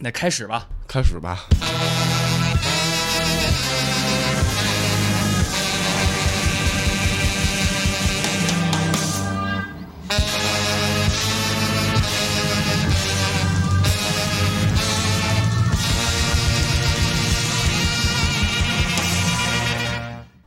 [0.00, 0.68] 那开始吧。
[0.86, 1.40] 开始吧。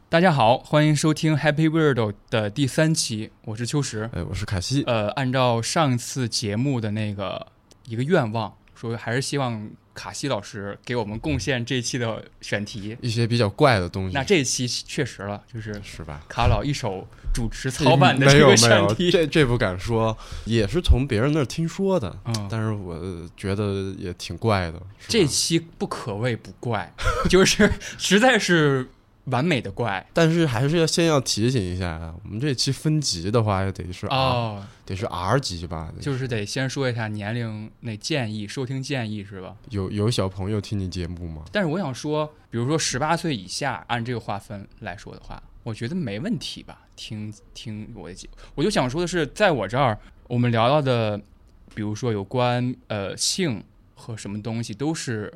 [0.08, 4.10] 大家好，欢迎收听 Happy Weirdo 的第三期，我是秋实。
[4.14, 4.84] 哎，我是凯西。
[4.84, 7.48] 呃，按照上次节目的那个
[7.86, 8.54] 一个愿望，
[8.90, 12.98] 说还是希望卡西老师给我们贡献这一期的选题。
[13.02, 14.14] 一些比较怪的东西。
[14.14, 16.22] 那这一期确实了，就是是吧？
[16.28, 19.12] 卡老一手主持操办的这个选有，题。
[19.12, 22.18] 这这不敢说，也是从别人那儿听说的。
[22.26, 23.00] 嗯，但是我
[23.38, 24.82] 觉得也挺怪的。
[25.08, 26.92] 这期不可谓不怪，
[27.30, 28.90] 就是 实在是
[29.26, 35.94] 完美的怪但是还是要先要提醒一下啊，我们这期分级的话，也得是 R，、哦，得是 R 级吧？
[36.00, 39.56] 就是得先说一下年龄那建议，收听建议是吧？
[39.70, 41.44] 有有小朋友听你节目吗？
[41.52, 46.82] 但是我想说，比如说十八岁以下，按这个划分来说的话，我觉得没问题吧？
[46.96, 49.98] 听听我的节，我就想说的是，在我这儿，
[50.28, 51.20] 我们聊到的，
[51.76, 53.64] 比如说有关呃性
[53.96, 55.32] 和什么东西，都是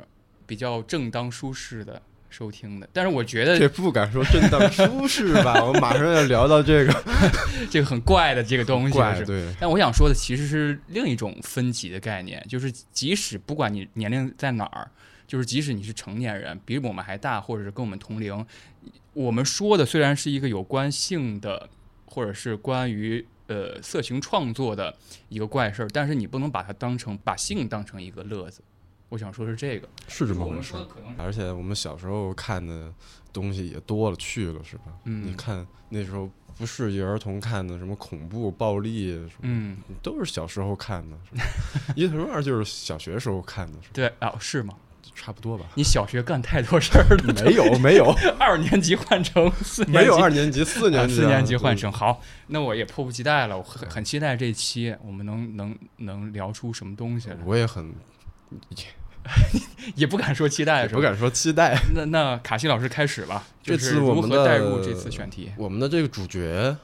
[0.47, 2.01] 比较正当舒适的
[2.35, 2.89] 收听的。
[2.91, 5.63] 但是我觉得这不敢说正当舒适吧？
[5.63, 7.03] 我马上要聊到这个
[7.71, 14.91] 这个很怪的这个东西对，但我想说的其实是另一种分级的概念，就是即使不管你年龄在哪儿，
[15.25, 18.45] 就是即使你是成年人，比我们还大，或者是跟我们同龄，
[19.13, 21.69] 我们说的虽然是一个有关性的，
[22.05, 24.93] 或者是关于呃色情创作的
[25.29, 28.61] 一个怪事儿，但是你不能把它当成把性当成一个乐子。
[29.15, 30.73] 我想说是这个，是这么回事
[31.17, 32.91] 而且我们小时候看的
[33.31, 34.91] 东西也多了去了，是吧？
[35.05, 41.93] 嗯你看那时候不适宜儿童看的什么恐怖、暴力什么，嗯，都是小时候看的，是吧？
[41.95, 44.73] 一藤二就是小学时候看的，是吧对啊，是吗？
[45.13, 45.63] 差不多吧？
[45.75, 57.93] 你小学干太多事儿了， 没有，没有， 二年级换成四年级，没有二年级、四年啊，级啊、四年级换成好，那我也迫不及待了，我很很期待这期我们能能能聊出什么东西来，我也很
[59.95, 61.01] 也不敢说期待，不。
[61.01, 61.79] 敢说期待。
[61.93, 65.51] 那那卡西老师开始吧，这就是如次我们的何带入这次选题？
[65.57, 66.75] 我们的这个主角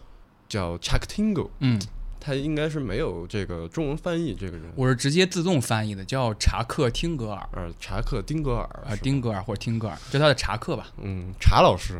[0.47, 1.81] 叫 Chuck Tingle，嗯，
[2.19, 10.88] 他应该是没有这个中文翻译这个人，我是直接自动翻译的，叫查克汀格尔呃，查克丁格尔啊，丁格尔或者汀格尔，叫他的查克吧。
[11.02, 12.00] 嗯，查老师，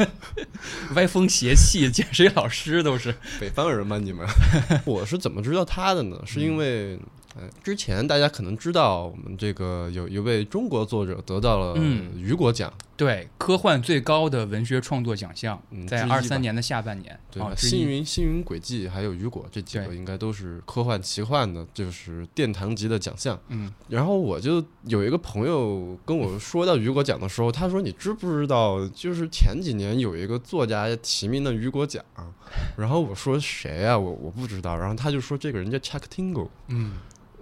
[0.94, 3.14] 歪风邪气，见谁老师都是。
[3.38, 3.98] 北方人吗？
[3.98, 4.26] 你们？
[4.86, 6.18] 我是怎么知道他的呢？
[6.24, 6.98] 是因为。
[7.38, 23.38] 呃，之前大家可能知道，我们这个有一位中国作者得到了嗯雨果奖，对，科幻最高的文学创作奖项，在二三年的下半年，对星云、星云轨迹还有雨果这几个应该都是科幻奇幻的，就是殿堂级的奖项。
[23.48, 32.02] 嗯，然后我就有一个朋友跟我说到雨果奖的时候，他说：“你知不知道，就是前几年有一个作家提名的雨果奖？”
[32.78, 33.98] 然后我说：“谁啊？
[33.98, 36.48] 我我不知道。”然后他就说：“这个人叫 Chuck Tingle。
[36.68, 36.92] 嗯，”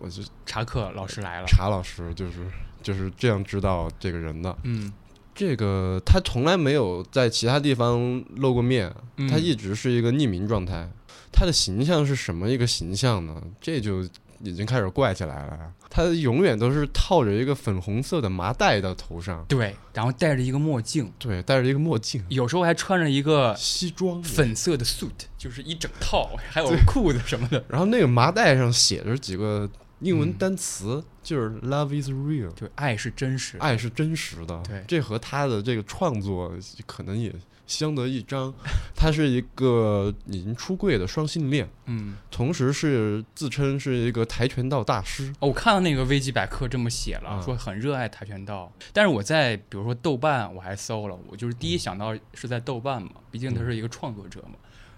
[0.05, 1.47] 我就查克老师来了。
[1.47, 2.47] 查老师就是
[2.83, 4.55] 就是这样知道这个人的。
[4.65, 4.93] 嗯，
[5.35, 10.89] 这个他从来没有在其他地方露过面，嗯他一直是一个匿名状态。
[11.33, 13.43] 他的形象是什么一个形象呢？
[13.61, 14.03] 这就
[14.41, 15.59] 已经开始怪起来了。
[15.91, 24.21] 他永远都是套着一个粉红色的麻袋到头上，对，然后戴着一个墨镜，对，戴着一个墨镜，有时候还穿着一个西装。
[24.23, 27.65] 粉色的 suit，就是一整套， 还有裤子什么的。
[27.69, 29.69] 然后那个麻袋上写着几个
[30.01, 34.63] 英文嗯单词，就是 “love is real”，就爱是真实，爱是真实的。
[34.67, 36.53] 对这和他的这个创作
[36.87, 37.33] 可能也
[37.67, 38.53] 相得益彰。
[38.95, 41.69] 他是一个已经出柜的双性恋。
[41.87, 45.33] 嗯，同时是自称是一个跆拳道大师。
[45.41, 48.71] 哦我看到那个维基百科这么写了，啊说很热爱跆拳道。
[48.93, 54.57] 但是我在比如说豆瓣，我还搜了，我就是第一想到是在豆瓣嘛，毕竟他是一个创作者嘛。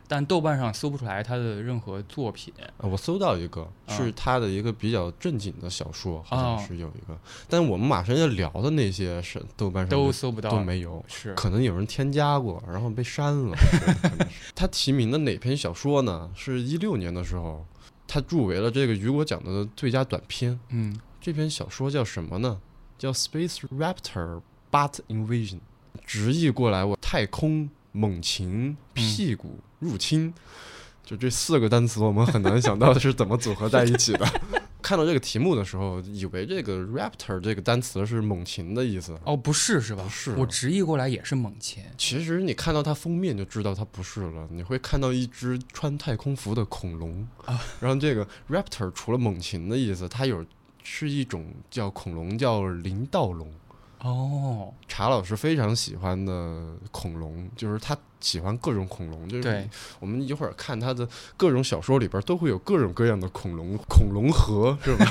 [0.09, 2.53] 但豆瓣上搜不出来他的任何作品。
[2.79, 7.19] 啊，我搜到一个啊是他的一个比较正经的小说，好哦像是有一个，
[7.49, 13.57] 但我们马上要聊的那些是豆瓣上都搜不到都没有，是可能有人添加过，然后被删了。
[14.55, 16.31] 他提名的哪篇小说呢？
[16.35, 17.65] 是一六年的时候，
[18.07, 20.59] 他入围了这个雨果奖的最佳短篇。
[20.71, 22.61] 嗯这篇小说叫什么呢？
[22.97, 24.41] 叫《Space Raptor
[24.71, 25.57] Butt Invasion》，
[26.05, 30.35] 直译过来我太空猛禽屁股入侵。
[31.05, 34.27] 就这四个单词，我们很难想到是怎么组合在一起的。
[34.83, 39.19] 看到这个题目的时候，以为这个 raptor 这个单词是猛禽的意思。
[39.25, 40.03] 哦，不是是吧？
[40.03, 41.83] 不是我直译过来也是猛禽。
[41.97, 47.61] 其实你看到它封面就知道它不是了，你会看到一只穿太空服的恐龙啊。
[47.81, 50.45] 然后这个 raptor 除了猛禽的意思，它有
[50.83, 53.49] 是一种叫恐龙，叫林盗龙。
[54.07, 59.69] 哦，查老师非常喜欢的恐龙，就是他喜欢各种恐龙，就是对，
[59.99, 65.05] 我们一会儿看他的各种小说里边都会有各种各样的恐龙，恐龙河是吧？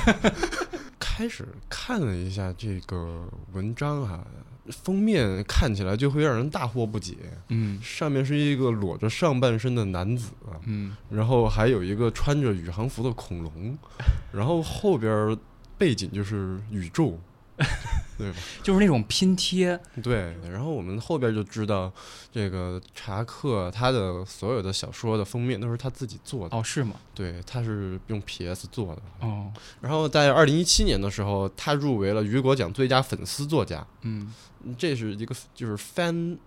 [0.98, 4.26] 开始看了一下这个文章啊，
[4.68, 7.14] 封面看起来就会让人大惑不解。
[7.48, 10.30] 嗯上面是一个裸着上半身的男子，
[10.64, 13.76] 嗯，然后还有一个穿着宇航服的恐龙，
[14.32, 15.36] 然后后边
[15.78, 17.18] 背景就是宇宙，
[18.18, 18.38] 对吧？
[18.62, 21.92] 就是那种拼贴，对，然后我们后边就知道，
[22.32, 26.96] 这个查克他的所有的小说的封面都是他自己做的，哦，是吗？
[27.14, 29.02] 对，他是用 PS 做的。
[29.20, 34.32] 哦，然后在二零一七年的时候，他入围了雨果奖最佳粉丝作家，嗯，
[34.78, 36.38] 这是一个就是 fan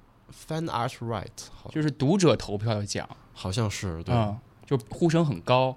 [0.47, 5.75] fan art right，好就是读者投票的奖，好像是对，啊，就呼声很高，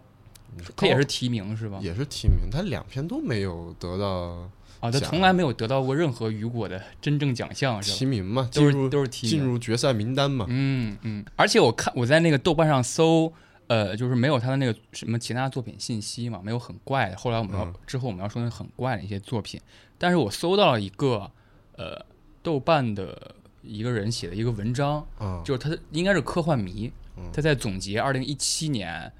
[0.76, 1.78] 他也是提名是吧？
[1.80, 4.50] 也是提名，他两篇都没有得到
[4.82, 7.80] 啊，他从来没有得到过任何雨果的真正奖项？
[7.80, 9.30] 提名嘛，进都入是都是提名。
[9.30, 10.44] 进入决赛名单嘛。
[10.48, 13.32] 嗯嗯，而且我看我在那个豆瓣上搜，
[13.68, 17.16] 呃，就是没有他的那个什么其他作品信息嘛，没有很怪的。
[17.16, 19.60] 后来我们要、嗯之后我们要说那很怪的一些作品，
[19.96, 21.30] 但是我搜到了一个
[21.76, 22.04] 呃
[22.42, 29.12] 豆瓣的一个人写的一个文章，啊，就是他应该是科幻迷嗯，他在总结二零一七年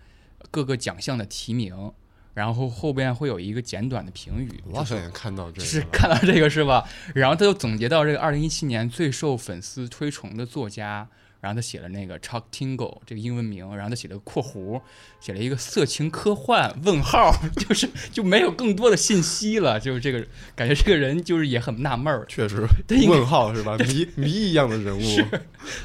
[0.50, 1.93] 各个奖项的提名，
[2.34, 6.88] 然后后边会有一个简短的评语，我好像也看到这就是，看到这个是吧？
[7.14, 11.06] 然后他就总结到这个二零一七年最受粉丝推崇的作家，
[11.43, 14.81] 然后他写了那个 Chuck Tingle 这个英文名，然后他写了个括弧，
[15.19, 20.25] 写了一个色情科幻问号， 就是就没有更多的信息了，就是这个
[20.55, 22.65] 感觉这个人就是也很纳闷儿，确实
[23.09, 23.77] 问号是吧？
[23.79, 25.03] 谜谜一样的人物，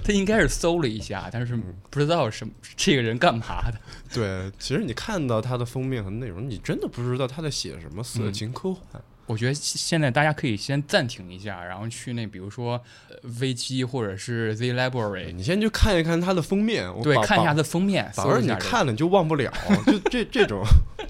[0.04, 3.80] 他应该是搜了一下，但是嗯不知道什么这个人干嘛的。
[4.14, 9.02] 对，其实你看到他的封面和内容，你真的不知道他在写什么色情科幻。
[9.28, 19.52] 我觉得现在大家可以先暂停一下，然后去那比如说呃危机或者是 Z Library，你先去看一看它的封面，对看一下它的封面，反而你看了你就忘不了，
[19.86, 20.64] 就这这种，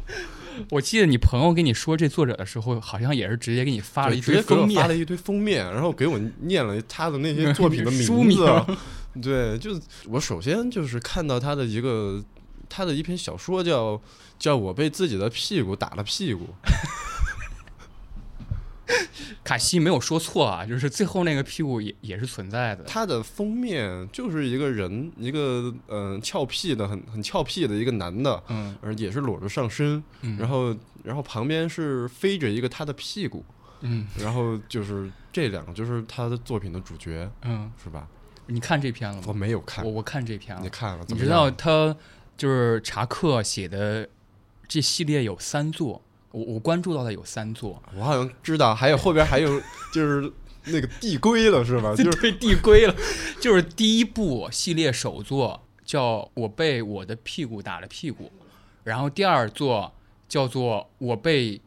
[0.71, 8.77] 我记得你朋友给你说这作者的时候，好像也是直接给你发了一对直接给我堆封面，发了一堆封面，然后给我念了他的那些 作品的名字名。
[9.21, 9.79] 对，就
[10.09, 12.23] 我首先就是看到他的一个
[12.67, 13.99] 他的一篇小说叫
[14.37, 16.47] 叫我被自己的屁股打了屁股，
[19.43, 22.83] 卡西没有说错啊，就是最后那个屁股也也是存在的。
[22.85, 33.43] 它的封面就是一个人，一个嗯、呃俏皮的很很俏皮的一个男的，嗯，而也是裸着上身，嗯然后然后旁边是飞着一个他的屁股，
[33.81, 38.07] 嗯然后就是这两个就是他的作品的主角，嗯，是吧？
[38.47, 39.33] 你看这篇了吗我？
[39.33, 40.63] 没有看我，我看这篇了。
[40.63, 41.05] 你看了？
[41.09, 41.93] 你知道他
[42.37, 44.07] 就是查克写的
[44.67, 46.01] 这系列有三座，
[46.37, 49.59] 我我关注到的有三座，我好像知道，还有后边还有
[49.91, 50.31] 就是
[50.65, 51.93] 那个递归了，是吧？
[51.97, 52.95] 就是被递归了，
[53.41, 58.25] 就是第一部系列首作叫《我被我的屁股打了屁股》，
[58.83, 59.91] 然后第二座
[60.29, 61.59] 叫做《我被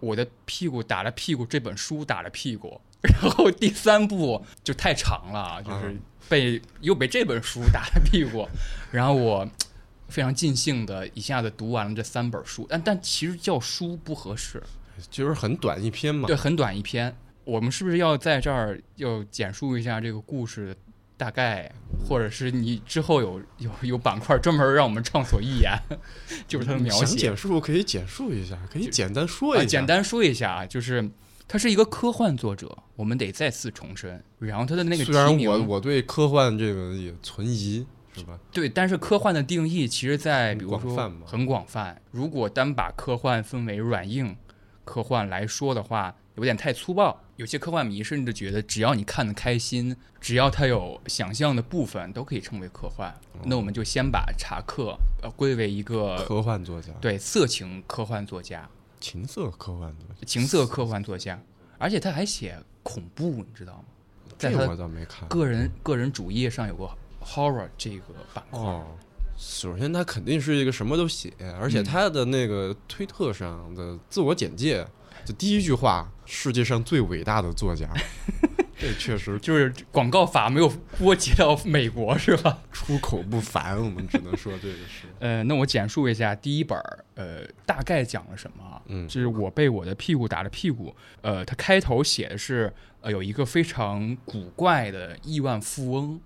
[0.00, 6.00] 我的屁股打了屁股》这本书打了屁股，然后第三部就太长了啊，就是嗯
[6.30, 8.48] 被又被这本书打了屁股，
[8.90, 9.46] 然后我
[10.08, 14.62] 非常尽兴的一下子读完了这三本书，但但其实叫书不合适，
[15.10, 17.14] 就是很短一篇嘛对，，很短一篇。
[17.44, 20.74] 我们是不是要在这儿要简述一下这个故事
[21.16, 21.70] 大概，
[22.08, 25.78] 或者是你之后有有有板块专门让我们畅所欲言，
[26.48, 27.36] 就是它的描写想简。
[27.36, 29.66] 述可以简述一下，可以简单说一啊，下。
[29.66, 31.06] 简单说一下啊，就是
[31.46, 34.24] 他是一个科幻作者，我们得再次重申。
[34.38, 38.38] 然后他的那个虽然，我我对科幻这个也存疑，是吧？
[38.52, 42.00] 对，但是科幻的定义其实在比如说很广泛。
[42.10, 44.36] 如果单把科幻分为软硬
[44.84, 47.20] 科幻来说的话，有点太粗暴。
[47.36, 53.12] 有些科幻迷甚至觉得，只要你看得开心，只要它有想象的部分，都可以称为科幻。
[53.42, 58.68] 那我们就先把查克呃归为一个科幻作家，对色情科幻作家、
[59.00, 61.42] 情色科幻作家，情色科幻作家，
[61.76, 63.84] 而且他还写恐怖，你知道吗？
[64.38, 65.28] 在这我他倒没看。
[65.28, 66.88] 个人个人主页上有个
[67.24, 68.60] horror 这个板块。
[68.60, 68.86] 哦，
[69.36, 74.86] 首先他肯定是一个什么都写，而且嗯他的那个推特上的自我简介，
[75.24, 77.88] 就第一句话“世界上最伟大的作家”，
[78.78, 82.58] 这确实就是广告法没有波及到美国是吧？
[82.72, 85.06] 出口不凡，我们只能说这个是。
[85.20, 88.82] 呃，那我简述一下第一本儿，呃，大概讲了什么啊？
[88.86, 90.94] 嗯就是我被我的屁股打了屁股。
[91.22, 96.20] 呃，他开头写的是，呃，有一个非常古怪的亿万富翁，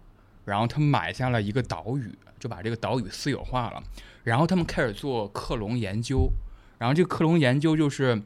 [0.48, 3.82] 然后他买下了一个岛屿，就把这个岛屿私有化了，
[4.24, 6.30] 然后他们开始做克隆研究，
[6.78, 8.22] 然后这个克隆研究就是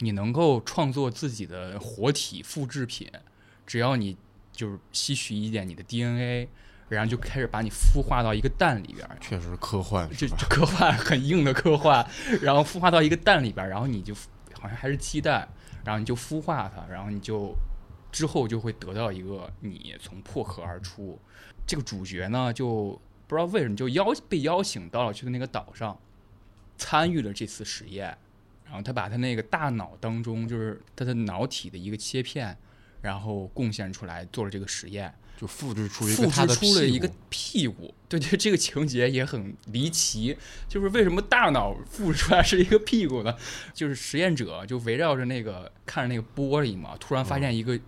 [0.00, 3.08] 你能够创作自己的活体复制品，
[3.64, 4.16] 只要你
[4.50, 6.48] 就是吸取一点你的 DNA，
[6.88, 10.26] 然后就开始把你孵化到一个蛋里边，确实科幻这？
[10.48, 12.04] 科幻很硬的科幻，
[12.42, 14.12] 然后孵化到一个蛋里边，然后你就
[14.54, 15.48] 好像还是鸡蛋，
[15.84, 17.54] 然后你就孵化它，然后你就
[18.10, 21.16] 之后就会得到一个你从破壳而出。
[21.70, 25.96] 这个主角呢，就不知道为什么就邀被邀请到了去的那个岛上，
[26.76, 28.18] 参与了这次实验。
[28.64, 32.58] 然后他把他那个大脑当中，就是他的脑体的一个切片，
[33.02, 35.14] 然后贡献出来做了这个实验。
[35.38, 37.94] 就复制出一个复制他的屁出了一个屁股。
[38.08, 40.36] 对对，这个情节也很离奇，
[40.68, 43.32] 就是为什么大脑复制出来是一个屁股呢？
[43.72, 47.78] 就是实验者就围绕着那个看着那个玻璃嘛，突然发现一个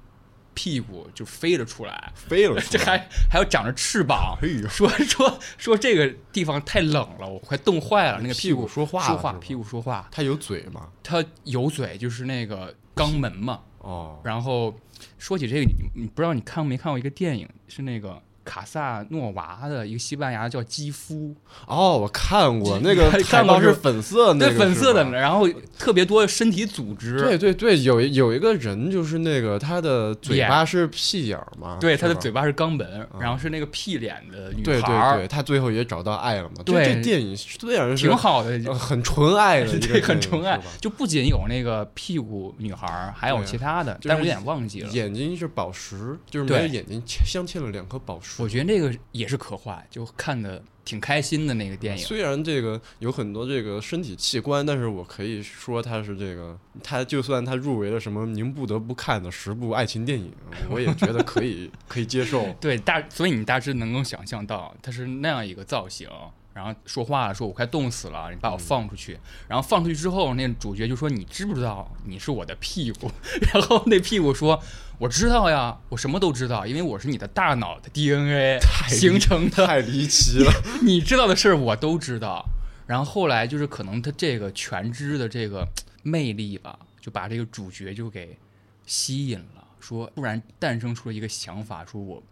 [0.55, 2.99] 屁股就飞了出来，飞了出来， 这还
[3.31, 4.39] 还要长着翅膀。
[4.43, 8.21] 哎，说说说这个地方太冷了，我快冻坏了。
[8.21, 10.89] 那个屁股股说话说话，屁股说话，它有嘴吗？
[11.03, 13.61] 它有嘴，就是那个肛门嘛。
[13.79, 14.73] 哦，然后
[15.19, 21.35] 说起这个，你你不知道你看没看过一个电影，是那个卡萨诺娃的一个西班牙叫肌肤，
[21.67, 36.63] 哦，我看过那个看海过是粉色那对个，粉色的，然后特别多身体组织，对对对，有有一个人就是那个他的嘴巴是屁眼儿嘛，对，他的嘴巴是肛门，然后是那个屁脸的女对对孩儿，对，他最后也找到爱了嘛。
[36.65, 36.85] 就对。
[36.85, 40.61] 这电影虽然是挺好的，呃很纯爱的对，很纯爱。
[40.81, 44.89] 就不仅有那个屁股女孩儿，还有其他的，但是我有点忘记了。
[44.91, 46.59] 眼睛是宝石，就是对。
[46.59, 48.32] 没有眼睛镶镶嵌了两颗宝石。
[48.39, 52.05] 我觉得那个也是可画，就看的挺开心的那个电影。
[52.05, 60.33] 虽然这个有很多这个身体器官，但是我可以说它是这个，它就算它入围了什么您不得不看的十部爱情电影，
[60.71, 62.53] 我也觉得可以 可以接受。
[62.61, 66.09] 对大，所以你大致能够想象到，它是那样一个造型，
[66.55, 69.19] 然后说话了，说我快冻死了，你把我放出去。
[69.49, 73.11] 然后放出去之后，那主角就说：“你知不知道你是我的屁股？”
[73.53, 74.63] 然后那屁股说
[75.01, 80.53] ：“我知道呀，我什么都知道，因为我是你的大脑的 DNA 形成的，太离奇了，
[80.85, 82.45] 你知道的事儿我都知道。”
[82.87, 85.67] 然后后来就是可能他这个全知的这个
[86.03, 88.37] 魅力吧，就把这个主角就给
[88.85, 92.23] 吸引了，说突然诞生出了一个想法，说我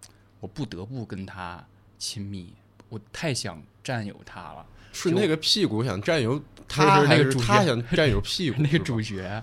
[0.40, 1.64] 我不得不跟他
[1.98, 2.52] 亲密，
[2.90, 4.66] 我太想占有他了。
[4.92, 8.60] 是那个屁股想占有他，还个主角他想占有屁 股？
[8.60, 9.42] 那个主角，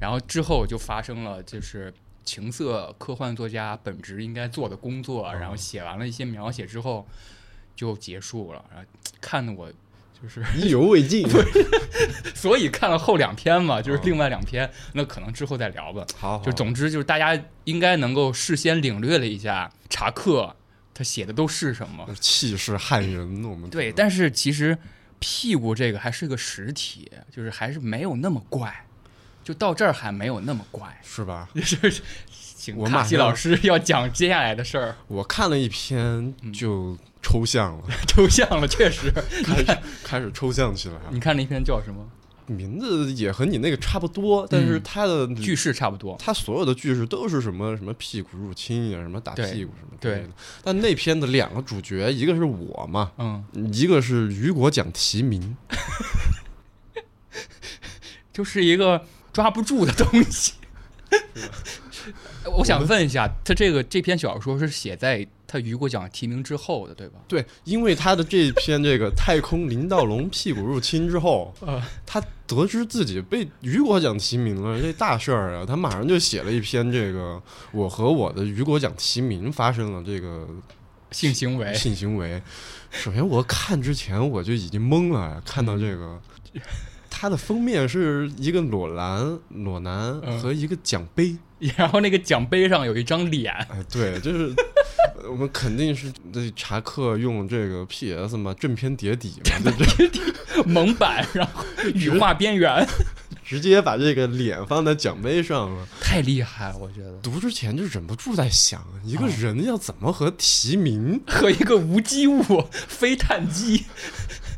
[0.00, 7.06] 然后之后就发生了，就是情色科幻作家本职应该做的工作，然后写完了一些描写之后
[7.74, 8.88] 就结束了，然后
[9.20, 9.72] 看的我
[10.20, 11.24] 就是，意犹未尽。
[12.34, 16.04] 所以看了后两篇嘛，就是另外两篇，那可能之后再聊吧。
[16.16, 20.56] 好，好就总之就是大家应该能够事先领略了一下查克
[20.98, 22.04] 他写的都是什么。
[22.18, 24.76] 气势撼人，我们对，但是其实
[25.20, 28.84] 屁股这个还是个实体，就是还是没有那么怪，
[29.44, 31.00] 就到这儿还没有那么怪。
[31.04, 31.48] 是吧？
[31.54, 39.08] 就是请我马西老师要讲接下来的事儿，我看了一篇就抽象了，抽象了，确实。
[39.44, 41.10] 开始开始抽象起来了。
[41.12, 42.04] 你看那篇叫什么？
[42.48, 46.16] 名字也和你那个差不多，但是它的句式差不多。
[46.18, 50.28] 它所有的句式都是什么什么屁股入侵呀，什么打屁股什么之类对的。
[50.62, 55.56] 但那篇的两个主角，一个是我嘛，嗯，一个是雨果奖提名，
[58.32, 60.54] 就是一个抓不住的东西。
[62.56, 67.18] 我想问一下，他这个这篇小说是写在他雨果奖提名之后的，对吧？
[67.26, 80.46] 对，因为他的这篇这个太空林道龙屁股入侵之后，呃，他得知自己被雨果奖提名了，这大事儿啊，他马上就写了一篇这个我和我的雨果奖提名发生了这个
[81.10, 82.40] 性行为，性行为。
[82.90, 86.20] 首先我看之前我就已经懵了，看到这个。
[87.10, 91.36] 它的封面是一个裸男，裸男嗯和一个奖杯，
[91.76, 94.54] 然后那个奖杯上有一张脸，哎，对，就是
[95.28, 102.86] 我们肯定是这查克用这个 PS 嘛，正片叠底嘛，就这 蒙版，然后羽化边缘，
[103.44, 105.86] 直接把这个脸放在奖杯上了。
[106.00, 107.12] 太厉害了，我觉得。
[107.22, 112.42] 读之前就忍不住在想，一个啊人要怎么和提名，和一个无机物
[112.72, 113.84] 非碳机，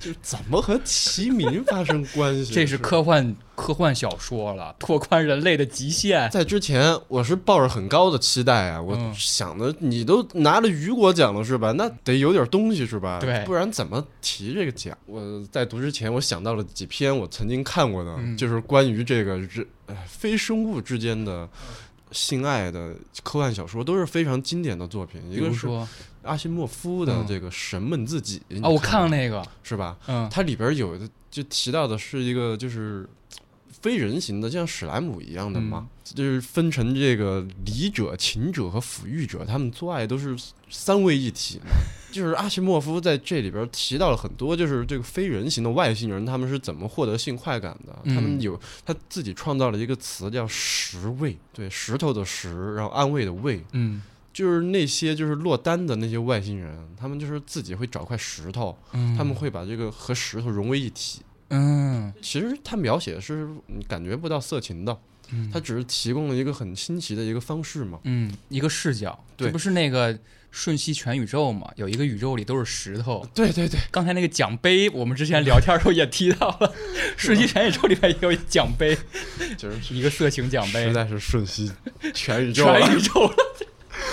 [0.00, 2.52] 就怎么和齐民发生关系？
[2.54, 6.28] 这是科幻科幻小说了， 拓宽人类的极限。
[6.30, 11.72] 在之前，我是抱着很高的期待啊，我嗯想的你都拿了雨果奖了是吧？
[11.72, 13.20] 那得有点东西是吧？
[13.20, 14.96] 对不然怎么提这个奖？
[15.04, 15.20] 我
[15.52, 21.46] 在读之前，我想到了几篇我曾经看过的，嗯就是关于这个人呃非生物之间的
[22.10, 25.20] 性爱的科幻小说，都是非常经典的作品。
[25.30, 25.86] 一个是说，
[26.22, 27.26] 阿西莫夫的嗯。
[27.28, 29.96] 这个《神们自己》哦，我看了了那个，是吧？
[30.06, 30.28] 嗯。
[30.30, 33.08] 它里边有的就提到的是一个就是
[33.80, 40.36] 非人形的，就像史莱姆一样的嘛，就是分成这个理者、情者和抚育者，他们做爱都是
[40.68, 41.60] 三位一体。
[42.10, 47.96] 就是阿西莫夫在这里边提到了很多，就是这个非人形的外星人他们是怎么获得性快感的。
[48.06, 61.20] 他们嗯有他自己创造了一个词叫“石位”，对，石头的石，然后安慰的慰，嗯就是那些就是落单的那些外星人，他们就是自己会找块石头，嗯，他们会把这个和石头融为一体。
[61.52, 64.96] 嗯其实他描写的是你感觉不到色情的，
[65.32, 67.98] 嗯他只是提供了一个很新奇的一个方式嘛。
[68.04, 70.16] 嗯一个视角，对这不是那个
[70.52, 71.68] 瞬息全宇宙嘛？
[71.74, 73.26] 有一个宇宙里都是石头。
[73.34, 76.72] 对对对，刚才那个奖杯，我们之前聊天的时候也提到了，
[77.18, 78.96] 瞬息全宇宙里面也有奖杯，
[79.58, 81.72] 就是一个色情奖杯实，在是瞬息
[82.14, 82.80] 全宇宙了。
[82.80, 83.34] 全宇宙了。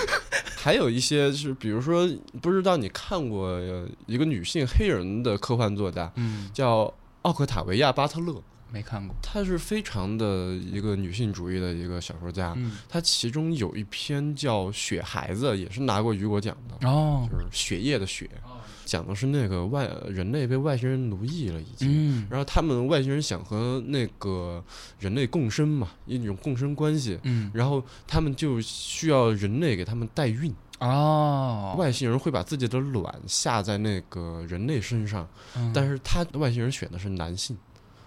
[0.56, 2.08] 还有一些是，比如说，
[2.42, 9.14] 不知道你看过呃一个女性黑人的科幻作家，嗯，叫奥克塔维亚·巴特勒，没看过。
[9.22, 12.52] 她是非常的一个女性主义的一个小说家。
[12.56, 18.28] 嗯，她其中有一篇叫《雪孩子》，也是拿过雨果奖的，哦，就是血液的血，
[18.84, 21.88] 讲的是那个外人类被外星人奴役了已经。
[21.90, 24.62] 嗯然后他们外星人想和那个
[24.98, 27.18] 人类共生嘛，一种共生关系。
[27.22, 37.56] 嗯，然后他们就需要人类给他们代孕，哦，外星人会把自己的卵下在那个人类身上，嗯但是他外星人选的是男性，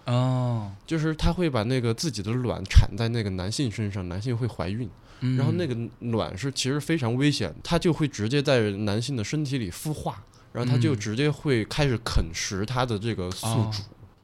[0.06, 4.90] 哦，就是他会把那个自己的卵产在那个男性身上，男性会怀孕，
[5.20, 5.38] 嗯。
[5.38, 11.00] 然后那个卵是其实非常危险，它就会直接在男性的身体里孵化，然后它就嗯。
[11.00, 13.72] 直接会开始啃食它的这个宿哦。
[13.72, 13.82] 主，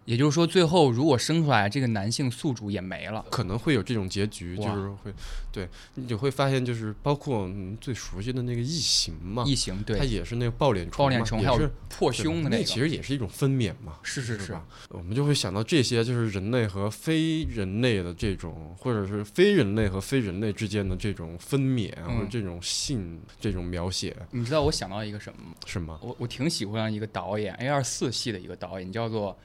[0.08, 3.26] 也就是说，最后如果生出来这个男性宿主也没了。
[3.30, 5.14] 可能会有这种结局，就是会，
[5.52, 14.66] 对，你就会发现就是包括我们最熟悉的那个异形嘛，异形对它，也是那个抱脸虫嘛，抱脸虫还有破胸的那个，那其实也是一种分娩嘛，是是是吧？
[14.88, 25.56] 我们就会想到这些，就是人类和非人类的这种，或者是非人类和非人类之间的这种分娩，嗯或者这种性这种描写，你知道我想到一个什么吗？
[25.66, 26.00] 什么？
[26.02, 29.38] 我我挺喜欢一个导演，A 二四系的一个导演，叫做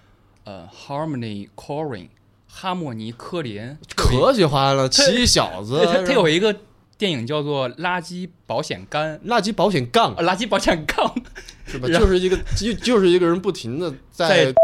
[0.44, 2.08] 呃 Harmony Korine，
[2.48, 3.76] 哈莫尼科林。
[3.96, 6.54] 可喜欢了， 奇小子，他他有一个
[6.98, 11.12] 电影叫做《垃圾保险杆》，垃圾保险杠呃，垃圾保险杠，
[11.66, 11.88] 是吧？
[11.88, 14.54] 就是一个就就是一个人不停的在在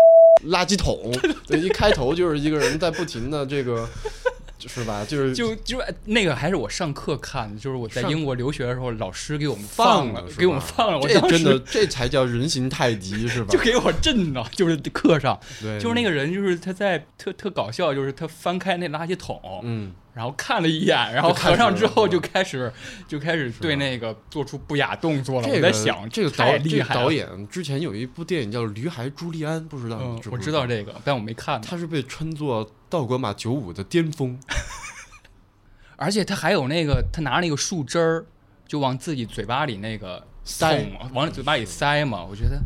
[0.47, 1.11] 垃圾桶，
[1.47, 3.89] 对，一开头就是一个人在不停的这个，
[4.67, 5.05] 是吧？
[5.05, 13.59] 就是就就那个还是我上课看的，就是我在英国留学的时候，老师给我们了，放了给我们放了，我这当时真的这才叫人形太极，是吧 就？
[13.59, 22.73] 给我震的，就是课上，对，就是那个人，就是他在特特搞笑，就是他翻开那垃圾桶，嗯，然后看了一眼，然后合上之后就开始
[23.07, 25.47] 就开始对那个做出不雅动作了。
[25.47, 31.63] 这个我在想，这个导太这个厉害了导演之前有一部电影叫《驴孩朱利安》，不知道我知道这个，但我没看。
[31.63, 34.37] 他是被称作道格玛九五的巅峰，
[35.95, 38.27] 而且他还有那个，他拿那个树枝儿
[38.67, 42.61] 就往自己嘴巴里那个塞捅往嘴巴里塞嘛，我觉得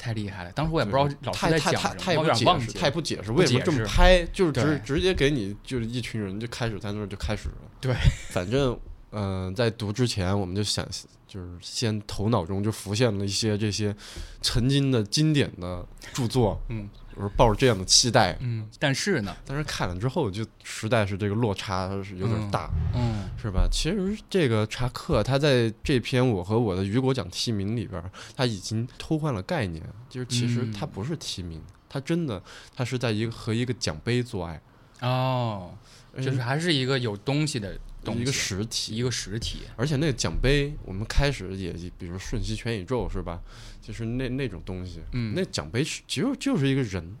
[0.00, 0.52] 太厉害了。
[0.52, 2.90] 当时我也不知道老师在讲什么，他他也不我有点解释，他也。
[2.90, 7.54] 不解释为什么这么拍，就是直对直接给你就是一群人就开始在那儿就开始了。
[7.80, 7.94] 对，
[8.30, 8.78] 反正
[9.12, 10.84] 嗯、呃在读之前我们就想，
[11.28, 13.94] 就是先头脑中就浮现了一些这些
[14.42, 16.88] 曾经的经典的著作，嗯，
[17.20, 22.70] 我是抱着这样的期待，嗯，但是呢，但是看了之后就实在是这个落差是有点嗯大。
[22.94, 23.68] 嗯是吧？
[23.70, 28.02] 其实这个查克他在这篇我和我的雨果奖提名里边，
[28.34, 32.42] 他已经偷换了概念，就是其实嗯他不是提名，他真的
[32.74, 34.60] 他是在一个和一个奖杯做爱，
[35.00, 35.74] 哦，
[36.16, 37.78] 就是还是一个有东西的
[38.18, 39.60] 一个实体，一个实体。
[39.76, 43.40] 而且那个奖杯，我们开始也比如瞬息全宇宙是吧？
[43.80, 47.16] 就是那那种东西，嗯那奖杯是就就是一个人，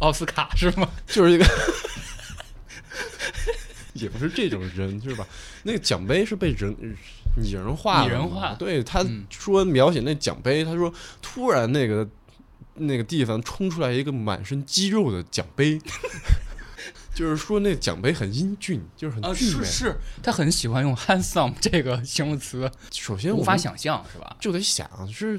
[0.00, 0.88] 奥斯卡是吗？
[1.06, 1.44] 就是一个。
[3.94, 5.26] 也不是这种人，是吧？
[5.64, 6.74] 那个奖杯是被人
[7.36, 12.08] 拟人化了，拟人化对，他嗯说描写那奖杯，他说突然那个
[12.74, 15.78] 那个地方冲出来一个满身肌肉的奖杯，
[17.20, 19.64] 就是说那奖杯很英俊，就是很啊，俊美。
[19.64, 24.34] 是是，他很喜欢用 handsome 这个形容词，首先无法想象是吧？
[24.40, 25.38] 就得想是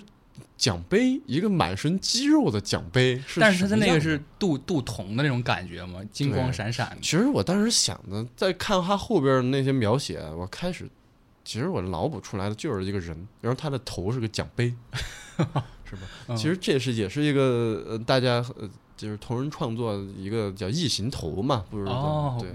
[0.56, 6.98] 奖杯，一个满身肌肉的奖杯但是他那个是镀镀铜的那种感觉嘛，金光闪闪的。
[7.02, 10.88] 其实我当时想的，在看他后边的那些描写，我开始，
[11.44, 14.72] 其实我脑补出来的就是一个人，然后他的头是个奖杯，
[15.84, 16.06] 是吧？
[16.30, 18.70] 嗯其实这是也是一个呃，大家呃，
[19.02, 22.52] 就是同人创作一个叫异形头嘛，不知道、哦对，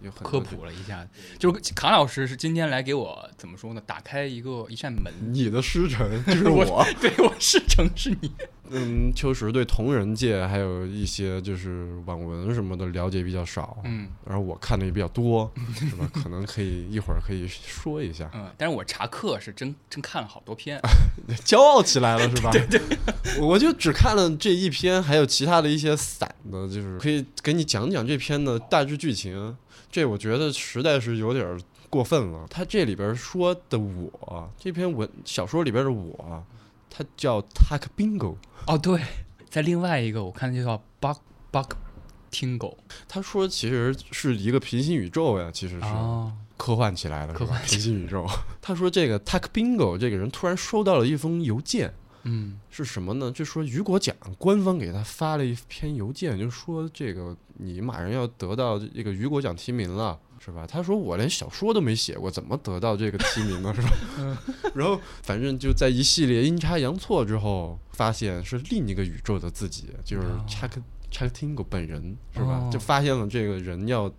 [0.00, 1.04] 有很科普了一下，
[1.40, 3.82] 就是卡老师是今天来给我怎么说呢？
[3.84, 8.30] 打开一个一扇门，你的师承就是我我，对我师承是你，
[8.70, 16.08] 嗯，秋实对同人界还有一些就是网文什么的了解比较少，嗯然后我看的也比较多，是吧？
[16.14, 20.80] 可能可以一会儿可以说一下，嗯，但是我查课是真真看了好多篇，
[21.44, 22.50] 骄傲起来了是吧？
[22.52, 22.80] 对对，
[23.40, 29.56] 我就只看了这一篇，还有其他的一些散的，就是可以给你讲讲这篇的大致剧情。
[29.90, 32.46] 这我觉得实在是有点儿过分了。
[32.50, 36.44] 他这里边说的我，这篇文小说里边的我，
[36.90, 38.36] 他叫 Tuck Bingo。
[38.66, 39.02] 哦对，
[39.48, 41.18] 在另外一个我看就叫 Buck
[41.50, 41.70] Buck
[42.30, 42.76] Tingle
[43.08, 45.86] 他说其实是一个平行宇宙呀，其实是。
[45.86, 48.26] 哦，科幻起来了，是吧科幻平行宇宙。
[48.60, 53.30] 他说这个 Tuck Bingo 这个人突然收到了一封邮件，嗯是什么呢？
[53.32, 60.18] 就说雨果奖官方给他发了一篇邮件，就说这个你马上要得到这个雨果奖提名了。
[60.38, 60.66] 是吧？
[60.66, 63.74] 他说我连小说都没写过，怎么得到这个提名呢？
[63.74, 63.90] 是吧？
[64.74, 70.70] 然后反正就在一系列阴差阳错之后，发现是另一个宇宙的自己，就是哦 Chuck
[71.10, 72.58] Chuck Tingle 本人，是吧？
[72.58, 74.12] 哦就发现了这个人要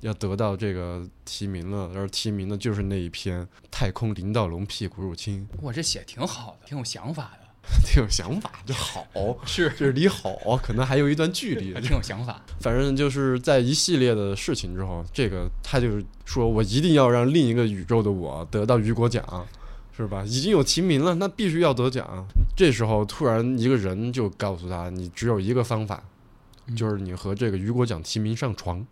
[0.00, 7.45] 要得到这个提名了，而提名的就是那一篇《太空林道龙屁股入侵我这写挺好的，挺有想法的，》，
[7.84, 9.06] 挺有想法，就好，
[9.44, 11.72] 是就是离好可能还有一段距离。
[11.80, 19.46] 挺有想法， 反正就是在一系列的事情之后，这个他就是说我一定要让另一个宇宙的我得到雨果奖，
[19.96, 20.22] 是吧？
[20.24, 22.26] 已经有提名了，那必须要得奖。
[22.56, 26.02] 这时候突然一个人就告诉他，你只有一个方法，
[26.66, 28.86] 嗯就是你和这个雨果奖提名上床。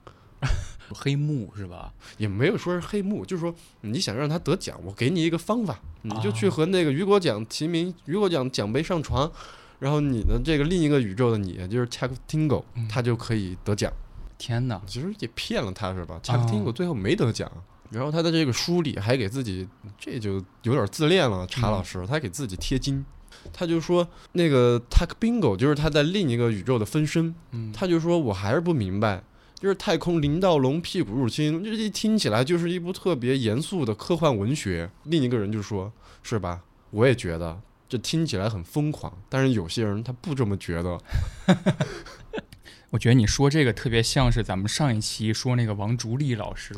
[0.91, 1.93] 黑幕是吧？
[2.19, 9.31] 也没有说是黑幕，就是说你想让他得奖，我给你一个方法，你就去哦和那个雨果奖提名、雨果奖奖杯上床，
[9.79, 13.93] 然后你的这个另一个宇宙的你，就是 Chuck Tingle，、嗯他就可以得奖。
[14.37, 17.51] 天哪，其实也骗了他是吧？Chuck Tingle 最后没得奖。
[17.91, 19.69] 然后他的这个书里还给自己，
[19.99, 21.47] 这就有点自恋了。
[21.47, 23.05] 查老师，他给自己贴金，
[23.53, 29.23] 他就说那个 Tuck Bingo 就是他在另一个宇宙的分身，嗯，他就说我还是不明白，
[29.59, 34.91] 就是太空林道龙屁股入侵，这一听起来就是一部特别严肃的科幻文学。
[35.05, 36.63] 另一个人就说，是吧？
[36.91, 41.01] 我也觉得这听起来很疯狂，但是有些人他不这么觉得。
[42.91, 46.73] 我觉得你说这个特别像是咱们上一期说那个王竹立老师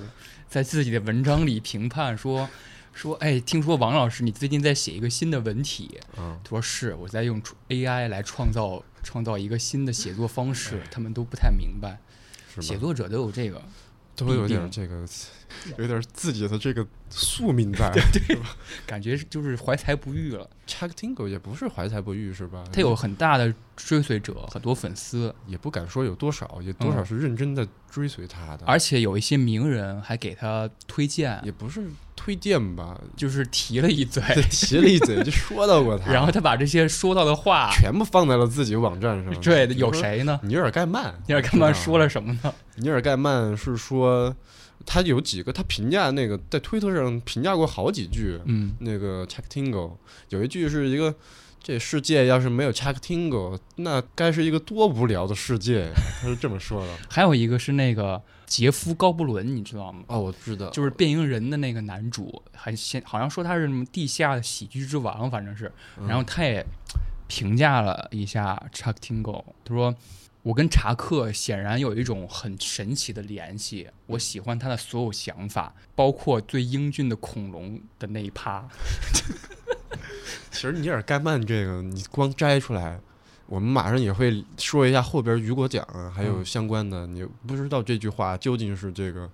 [0.49, 2.49] 在自己的文章里评判说
[2.95, 11.99] 说，哎，听说王老师你最近在写一个新的文体，嗯，他说是我在用 AI 来创造创造一个新的写作方式，他们都不太明白？
[12.63, 13.63] 写作者都有这个，
[14.15, 15.07] 都有点这个，
[15.79, 17.91] 有点自己的这个宿命在。
[17.93, 18.57] 对吧
[18.87, 20.49] 感觉就是怀才不遇了。
[20.67, 22.65] Chuck Tingle 也不是怀才不遇是吧？
[22.73, 31.85] 他有很大的追随者，很多粉丝，也不敢说有多少，也多少是认真的追随他的，而且有一些名人还给他推荐，也不是
[32.17, 39.41] 推荐吧，就是提了一嘴， 提了一嘴就说到过他， 然后他把这些说到的话，全部放在了自己网站上。
[39.41, 39.67] 对？
[39.77, 40.41] 有谁呢？
[40.43, 42.53] 尼尔盖曼，尼尔盖曼说了什么呢？
[42.77, 44.35] 尼尔盖曼是说，
[44.87, 49.97] 他有几个他评价那个在推特上评价过好几句，嗯，那个 Chuck Tingle
[50.31, 51.15] 有一句是一个。
[51.63, 55.91] 这世界要是没有 Chuck Tingle，那该是一个多无聊的世界呀！
[56.23, 56.93] 他是这么说的。
[57.11, 60.05] 还有一个是那个杰夫·高布伦，你知道吗？
[60.07, 65.67] 哦，我知道，就是变形人的那个男主，还先好像说他是什么地下的喜剧之王，反正是。
[65.99, 66.65] 嗯然后他也
[67.27, 69.93] 评价了一下 Chuck Tingle，他说
[70.47, 78.65] ：“我跟查克显然有一种很神奇的联系，我喜欢他的所有想法，包括最英俊的恐龙的那一趴。
[80.53, 83.01] 其实尼尔盖曼这个，你光摘出来，
[83.47, 87.09] 我们马上也会说一下后边雨果奖啊，还有嗯相关的。
[87.09, 89.29] 你不知道这句话究竟是这个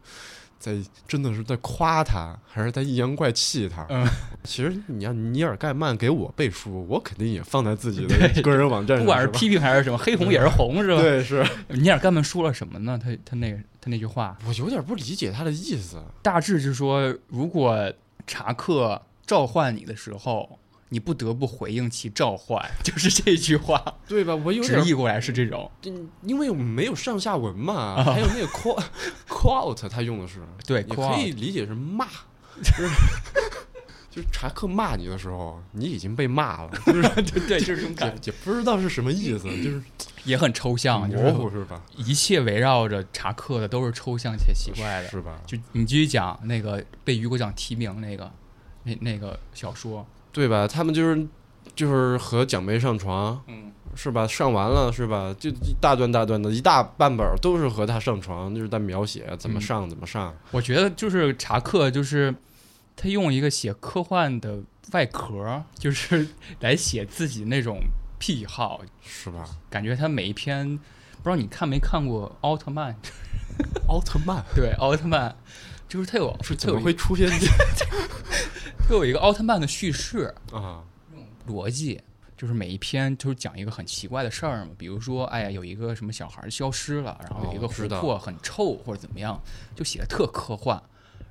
[0.63, 0.77] 在
[1.09, 3.85] 真的是在夸他，还是在阴阳怪气他？
[3.91, 4.07] 嗯
[4.45, 11.03] 其实你要尼尔盖曼给我背书，我肯定也放在自己的 个人网站上，不管是批评还是什么，黑红也是红，是吧？
[11.03, 12.97] 对，是尼尔盖曼说了什么呢？
[13.03, 16.01] 他他那个他那句话，我有点不理解他的意思。
[16.23, 17.93] 大致是说，如果
[18.27, 20.59] 查克召唤你的时候，
[20.93, 23.83] 你不得不回应其召唤， 就是这句话。
[24.07, 24.35] 对吧？
[24.37, 28.85] 我有点直译过来是这种，嗯因为我们没有上下文嘛， 啊还有那个 quote
[29.27, 32.07] quote，他用的是对也可以理解是骂，
[32.63, 32.89] 就是
[34.11, 39.83] 就是查克骂你的时候，你已经被骂了，就是对对，就是这种也感觉，也不知道是什么意思，就是
[40.25, 41.83] 也很抽象，就模糊是是吧？
[41.97, 45.09] 一切围绕着查克的都是抽象且奇怪的。
[45.09, 45.41] 是吧？
[45.47, 48.31] 就你继续讲那个被雨果奖提名那个
[48.83, 50.67] 那那个小说，对吧？
[50.67, 51.27] 他们就是
[51.75, 54.27] 就是和蒋梅上床，嗯，是吧？
[54.27, 55.35] 上完了是吧？
[55.39, 60.35] 就一大段大段的一大半本都是和他上床，就是在描写怎么嗯上怎么上。
[60.51, 62.35] 我觉得就是查克，就是
[62.97, 64.61] 他用一个写科幻的
[64.93, 66.27] 外壳，就是
[66.61, 67.79] 来写自己那种
[68.19, 69.45] 癖好，是吧？
[69.69, 70.79] 感觉他每一篇，
[71.23, 72.97] 不知道你看没看过奥特曼？
[73.87, 75.37] 奥特曼对，奥特曼
[75.87, 77.29] 就是他有是怎么他有一会出现
[78.89, 80.83] 这他有一个奥特曼的叙事啊？
[81.49, 82.01] 逻辑。
[82.35, 89.41] 就是每一篇就是讲一个很奇怪的事儿嘛，比如说，哎呀，有一个什么小孩儿消失了，然后有一个琥珀很臭或者怎么样，
[89.77, 90.83] 就写的特科幻。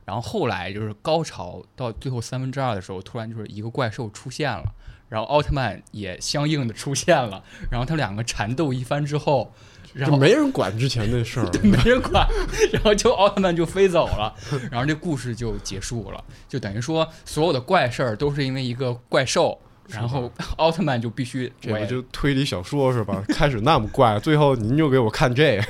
[0.06, 4.64] 然后后来就是高潮到最后三分之二的时候，突然就是一个怪兽出现了，
[5.10, 9.54] 然后奥特曼也相应的出现了，然后他两个缠斗一番之后，
[9.94, 12.28] 然后就没人管之前那事儿， 没人管，
[12.72, 14.34] 然后就奥特曼就飞走了，
[14.72, 23.24] 然后这故事就结束了，就等于说所有的怪事儿都是因为一个怪兽，然后奥特曼就必须这个我就推理小说是吧？
[23.30, 25.64] 开始那么怪，最后您就给我看这个，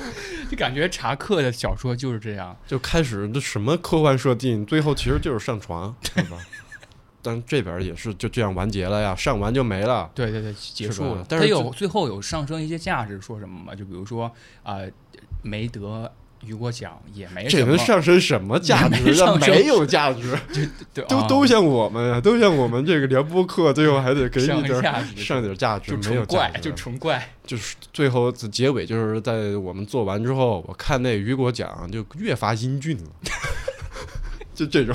[0.50, 6.36] 就感觉查克的小说就是这样，就开始这什么科幻设定，最后其实就是上床，对吧？
[7.20, 10.10] 但这边也是就这样完结了呀，上完就没了。
[10.14, 11.18] 对对对，结束了。
[11.22, 13.74] 它但是这有最后有上升一些价值，说什么嘛？
[13.74, 14.30] 就比如说
[14.62, 14.78] 啊、
[15.42, 16.10] 没得
[16.44, 19.12] 雨果奖也没这什么能上升什么价值？
[19.12, 20.38] 上升没有价值，
[21.08, 27.28] 都都像我们呀，都像我们这个聊播课， 最后还得给上你点价值上点价值，就没有纯怪就纯怪。
[27.44, 33.10] 就是最后结尾就是在我们做完之后，我看那雨果奖就越发英俊了，
[34.54, 34.94] 就这种。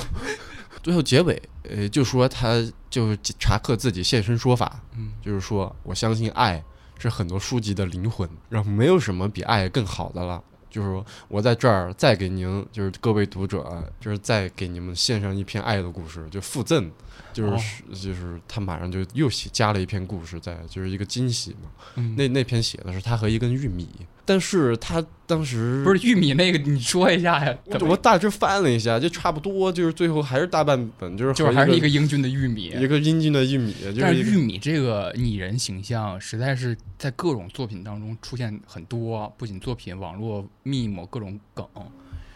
[0.83, 6.63] 最后结尾，呃，就说他就是查克自己现身说法，嗯，就是说我相信爱
[6.99, 10.43] 是很多书籍的灵魂，然后没有什么比爱更好的了。
[10.69, 16.89] 就是说我在这儿再给您，就是各位读者，就是再给你们献上一篇爱的故事，就附赠，
[17.31, 17.57] 就是、哦
[17.91, 21.69] 就是他马上就又写加了一篇故事在，就是一个惊喜嘛。
[21.95, 23.87] 嗯那那篇写的是他和一根玉米，
[24.25, 27.57] 但是他当时不是玉米那个，你说一下呀？
[27.65, 41.65] 我我大致翻了一下，就差不多，就是最后还是大半本，就是就是还是一一个英俊的玉米，一个英俊的玉米，就但是玉米这个拟人形象，实在是在各种作品当中出现很多，不仅作品、网络、meme 各种梗。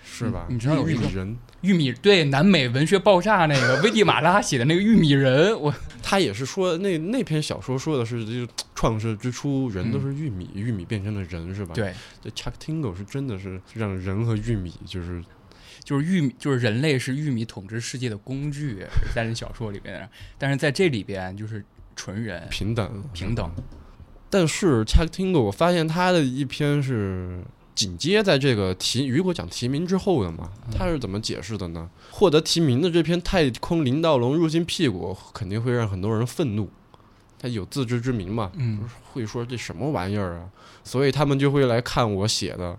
[0.10, 0.46] 是吧？
[0.48, 15.22] 你你知道有玉米人，玉米对南美文学爆炸那个危地马拉写的那个玉米人，我 他也是说那那篇小说说的是，就是创世之初人都是玉米，玉米变成了人，是吧？，嗯对，这 Chuck Tingle 是真的是让人和玉米就是
[15.84, 21.64] 就是玉米，就是人类是玉米统治世界的工具，在这小说里边， 但是在这里边就是
[21.96, 23.52] 纯人平等平等。
[24.30, 27.42] 但是 Chuck Tingle 我发现他的一篇是
[27.78, 31.88] 紧接在这个提雨果奖提名之后的嘛，嗯他是怎么解释的呢？
[32.10, 36.68] 获得提名的这篇《太空林道龙入侵屁股》肯定会让很多人愤怒，
[37.40, 38.82] 他有自知之明嘛，嗯，
[39.14, 40.50] 会说这什么玩意儿啊，
[40.84, 42.76] 所以他们就会来看我写的，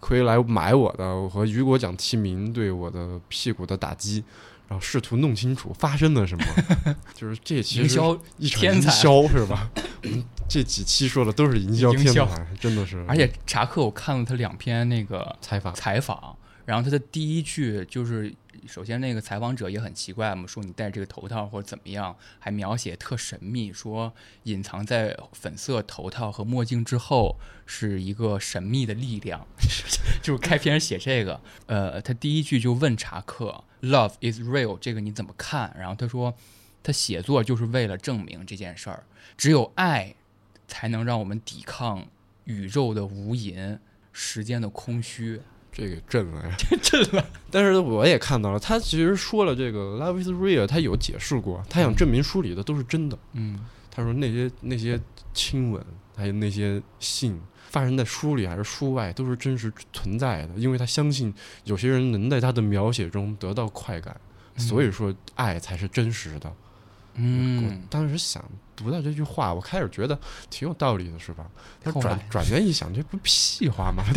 [0.00, 4.24] 会来买我的，我和雨果奖提名对我的屁股的打击。
[4.68, 6.44] 然后试图弄清楚发生了什么，
[7.12, 9.68] 就是这其实营销一场营天才销是吧？
[10.04, 13.04] 我们这几期说的都是营销营销，真的是。
[13.06, 16.36] 而且查克我看了他两篇那个采访采访，
[16.66, 18.34] 然后他的第一句就是，
[18.66, 29.46] 首先那个采访者也很奇怪嘛，说你戴这个头套或者怎么样，还描写特神秘，说隐藏在粉色头套和墨镜之后是一个神秘的力量，
[30.20, 31.40] 就是开篇写这个。
[31.66, 35.72] 呃，他第一句就问查克，“Love is real”，这个你怎么看？
[35.78, 36.34] 然后他说，
[36.82, 39.04] 他写作就是为了证明这件事儿，
[39.36, 40.16] 只有爱
[40.70, 42.06] 才能让我们抵抗
[42.44, 43.76] 宇宙的无垠。
[44.12, 47.24] 时间的空虚，这个震了呀， 震了。
[47.48, 53.16] 但是我也看到了，他其实说了这个 “love is real”，他有解释过，他想证明书里的都是真的。
[53.34, 55.00] 嗯他说那些那些
[55.32, 55.84] 亲吻，
[56.16, 61.32] 还有那些信，发生在书里还是书外，都是真实存在的，因为他相信
[61.64, 64.20] 有些人能在他的描写中得到快感，
[64.56, 66.52] 所以说爱才是真实的。
[67.12, 68.42] 我嗯，当时想
[68.74, 70.18] 读到这句话，我开始觉得
[70.48, 71.46] 挺有道理的，是吧？
[71.82, 74.02] 但转转念一想，这不屁话吗？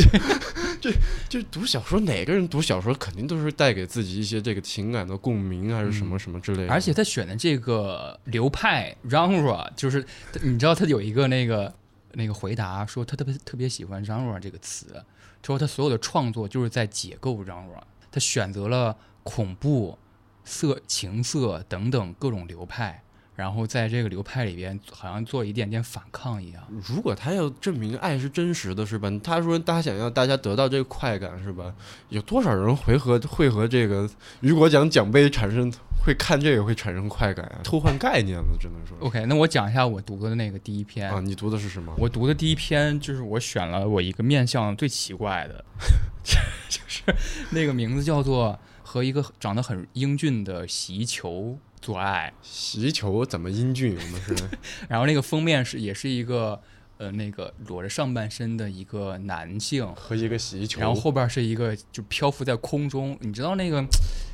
[0.82, 0.92] 对，
[1.30, 6.72] 这这读小说，哪个人读小说肯定都是带给自己一些这个情感的共鸣，还是什么什么之类的。
[6.72, 10.06] 而且他选的这个流派 genre，就是
[10.42, 11.74] 你知道他有一个那个
[12.14, 15.04] 那个回答说他特别特别喜欢 genre 这个词，
[15.46, 19.98] 说他所有的创作就是在解构 genre，他选择了恐怖、
[20.44, 23.02] 色情色等等各种流派。
[23.36, 26.64] 然后在这个流派里边，好像做一点点反抗一样。
[26.88, 29.10] 如果他要证明爱是真实的，是吧？
[29.24, 31.74] 他说他想要大家得到这个快感，是吧？
[32.10, 34.08] 有多少人会和会和这个
[34.42, 35.74] 雨果奖奖杯产生
[36.06, 37.62] 会看这个会产生快感啊？
[37.64, 41.20] 偷换概念了，只能说 OK，那我讲一下我读的那个第一篇啊。
[41.20, 41.92] 你读的是什么？
[41.98, 45.66] 我读的第一篇就是我选了我一个面相最奇怪的，
[46.70, 47.02] 就是
[47.50, 48.60] 那个名字叫做
[48.94, 53.98] 和一个长得很英俊的洗衣球做爱，洗衣球怎么英俊？
[54.00, 54.36] 我们是
[54.88, 56.62] 然后那个封面是也是一个
[57.00, 63.18] 呃那个裸着上半身的一个男性，和一个洗衣球，然后后边是一个就漂浮在空中。
[63.22, 63.84] 你知道那个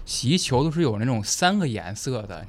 [0.05, 2.45] 洗衣球都是有那种三个颜色的，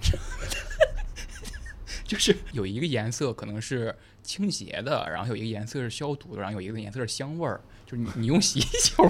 [2.05, 3.95] 就是有一个颜色可能是
[4.25, 7.61] 清洁的，然后有一个颜色是消毒的，然后有一个颜色是香味儿。
[7.87, 9.05] 就是你你用 洗衣球，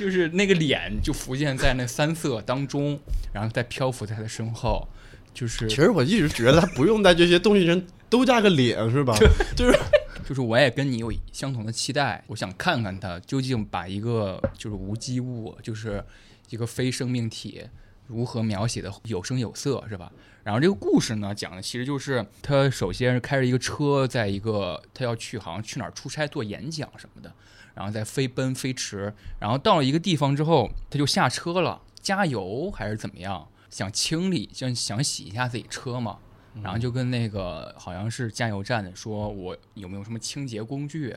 [0.00, 2.98] 就是那个脸就浮现在那三色当中，
[3.34, 4.88] 然后再漂浮在他的身后。
[5.34, 9.14] 就是其实我一直觉得他不用在这些东西上都加个脸，是吧？
[9.54, 9.78] 就是
[10.26, 16.02] 就是我也跟你有相同的期待，我想看看他究竟把一个就是无机物，就是
[16.48, 17.62] 一个非生命体
[18.06, 20.10] 如何描写的有声有色，是吧？
[20.42, 27.32] 然后这个故事呢，讲的其实就是他首先是开着一个车，在一个他要去好像去哪儿出差做演讲什么的，
[27.74, 33.46] 然后再飞奔飞驰，然后到了一个地方之后，他就下车了，加油还是怎么样？
[33.70, 36.18] 想清理，想想洗一下自己车嘛，
[36.60, 41.14] 然后就跟那个好像是加油站的说，我有没有什么清洁工具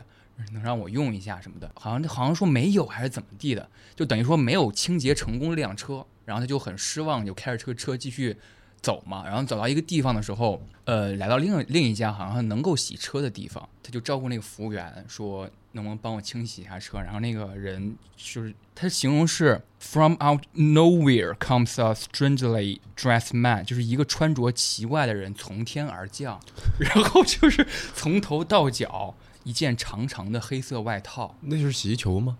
[0.52, 8.38] 能让我用一下什么的，好像好像说没有还是怎么地的，就等于说没有清洁成功这辆车，然后他就很失望，就开着车车继续
[8.80, 15.50] 走嘛，然后走到一个地方的时候，呃，来到另另一家好像能够洗车的地方，他就招呼那个服务员说。
[15.74, 17.00] 能不能帮我清洗一下车？
[17.00, 26.40] 然后那个人就是他形容是 from out nowhere comes a strangely dressed man，就是一个穿着奇怪的人从天而降，
[26.80, 31.36] 然后就是从头到脚一件长长的黑色外套。
[31.42, 32.38] 那就是洗衣球吗？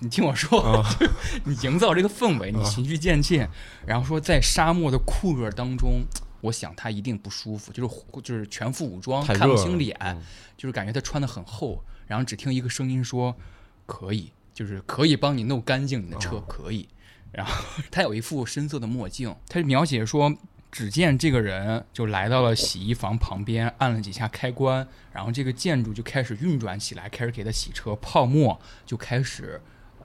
[0.00, 0.84] 你听我说，
[1.44, 3.44] 你营造这个氛围，你循序渐进，
[3.84, 6.04] 然后说在沙漠的酷热当中，
[6.40, 9.96] 我想他一定不舒服，就是就是全副武装，看不清脸，
[10.56, 11.82] 就是感觉他穿的很厚。
[12.12, 13.34] 然后只听一个声音说
[13.86, 16.86] ：“可以，就是可以帮你弄干净你的车，可以。”
[17.32, 17.54] 然后
[17.90, 20.36] 他有一副深色的墨镜，他描写说
[20.70, 29.58] ：“只见这个人就来到了洗衣房旁边，按了几下开关，然后这个建筑就开始运转起来，开始给他洗车，泡沫就开始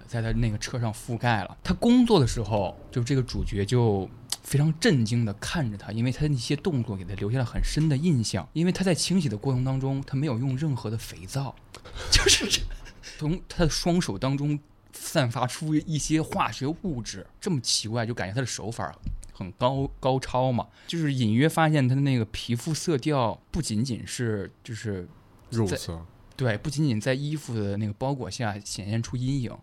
[0.07, 1.57] 在他那个车上覆盖了。
[1.61, 4.09] 他工作的时候，就这个主角就。”
[4.43, 8.47] 非常震惊地看着他，因为他的那些动作给他留下了很深的印象。
[8.53, 11.55] 因为他在清洗的过程当中，他没有用任何的肥皂，
[12.11, 12.61] 就是
[13.17, 14.59] 从他的双手当中
[14.93, 18.95] 散发出一些化学物质，这么奇怪，就感觉他的手法
[19.33, 20.67] 很高高超嘛。
[20.87, 25.07] 就是隐约发现他的那个皮肤色调不仅仅是就是
[25.49, 29.57] 肉色，对，不仅仅在衣服的那个包裹下显现出阴影，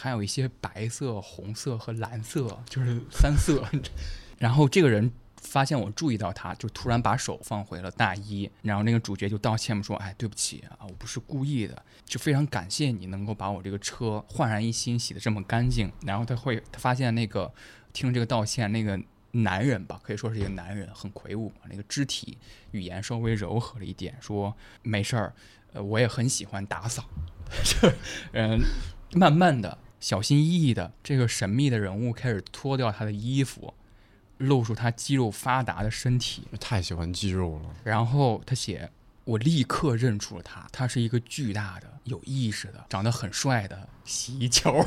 [0.00, 3.62] 还有一些白色、红色和蓝色，就是三色。
[4.38, 8.50] 然后这个人发现我注意到他，就突然把手放回了大衣。
[8.62, 17.52] 然后那个主角就道歉说：“哎，对不起啊，我不是故意的，就非常感谢你能够把我这个车焕然一新，洗得这么干净。”然后他会，他发现那个
[17.92, 18.98] 听这个道歉，那个
[19.32, 22.38] 男人吧，可以说是一个男人，很魁梧，那个肢体
[22.70, 25.34] 语言稍微柔和了一点，说：“没事儿，
[25.74, 27.04] 呃，我也很喜欢打扫。”
[28.32, 28.60] 嗯，
[29.12, 33.74] 慢慢的、小心翼翼的，这个神秘的人物开始脱掉他的衣服。
[34.38, 37.74] 露出他肌肉发达的身体，太喜欢肌肉了。
[37.84, 38.90] 然后他写，
[39.24, 44.82] 我立刻认出了他，他是一个巨大的、有意识的、长得很帅的洗衣球。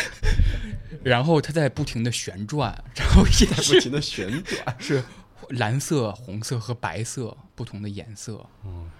[1.02, 5.02] 然后他在不停的旋转，然后也在不停的旋转，是
[5.48, 8.44] 蓝色、红色和白色不同的颜色。
[8.66, 8.90] 嗯，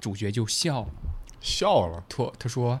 [0.00, 0.88] 主角就笑了，
[1.42, 2.02] 笑了。
[2.08, 2.80] 他他说，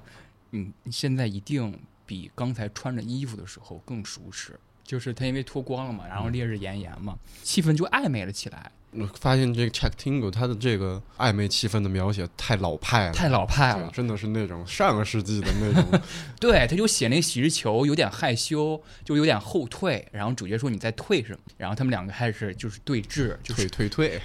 [0.50, 4.58] 你你现在一定比刚才穿着衣服的时候更舒适。
[4.84, 8.72] 就是他因为脱光了嘛，然后烈日炎炎嘛，气氛就暧昧了起来。
[8.92, 16.00] 我发现这个 Check Tingle 他的这个暧昧气氛的描写太老派了，太老派了，真的是那种上个世纪的那种。
[16.40, 21.38] 对，他就写那个洗浴球有点害羞，就有点后退，然后主角说你在退什么？
[21.58, 24.18] 然后他们两个开始就是对峙，退退退，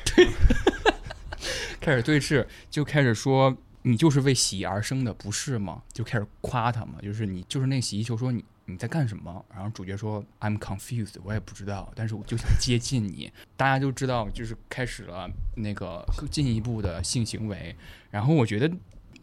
[1.81, 5.83] 开始对峙，就开始说你就是为洗衣而生的，不是吗？
[5.93, 8.43] 就开始夸他嘛，就是你就是那洗衣球说你。
[8.65, 9.43] 你在干什么？
[9.53, 17.75] 然后主角说：“I'm confused，我也不知道，但是我就想接近你。”大家就知道，就是开始了那个更进一步的性行为。
[18.09, 18.71] 然后我觉得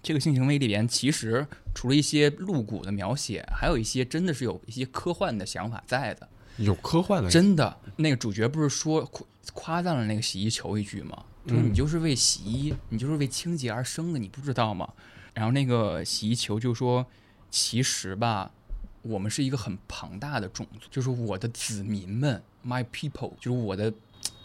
[0.03, 6.29] 这个性行为里边，其实除了一些露骨的描写，还有一些真的是有一些科幻的想法在的。
[6.59, 7.81] 有科幻的，真的。
[7.97, 11.25] 那个主角不是说夸夸赞了那个洗衣球一句吗？
[11.49, 14.93] 说你就是为洗衣，你就是为清洁而生的，你不知道吗？
[15.35, 17.07] 然后那个洗衣球就说
[17.51, 18.51] ：“其实吧。”
[19.03, 23.85] 我们是一个很庞大的种族，就是我的子民们，my people，就是我的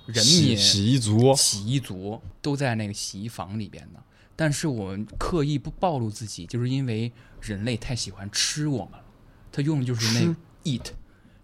[0.05, 3.99] 人民，洗衣族，洗衣族都在那个洗衣房里边呢。
[4.33, 9.03] 但是我们刻意不暴露自己，就是因为人类太喜欢吃我们了。
[9.51, 10.33] 他用的就是那
[10.63, 10.85] eat，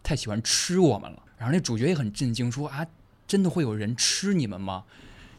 [0.01, 1.21] 太喜欢吃我们了。
[1.37, 2.87] 然后那主角也很震惊，说啊，
[3.27, 4.85] 真的会有人吃你们吗？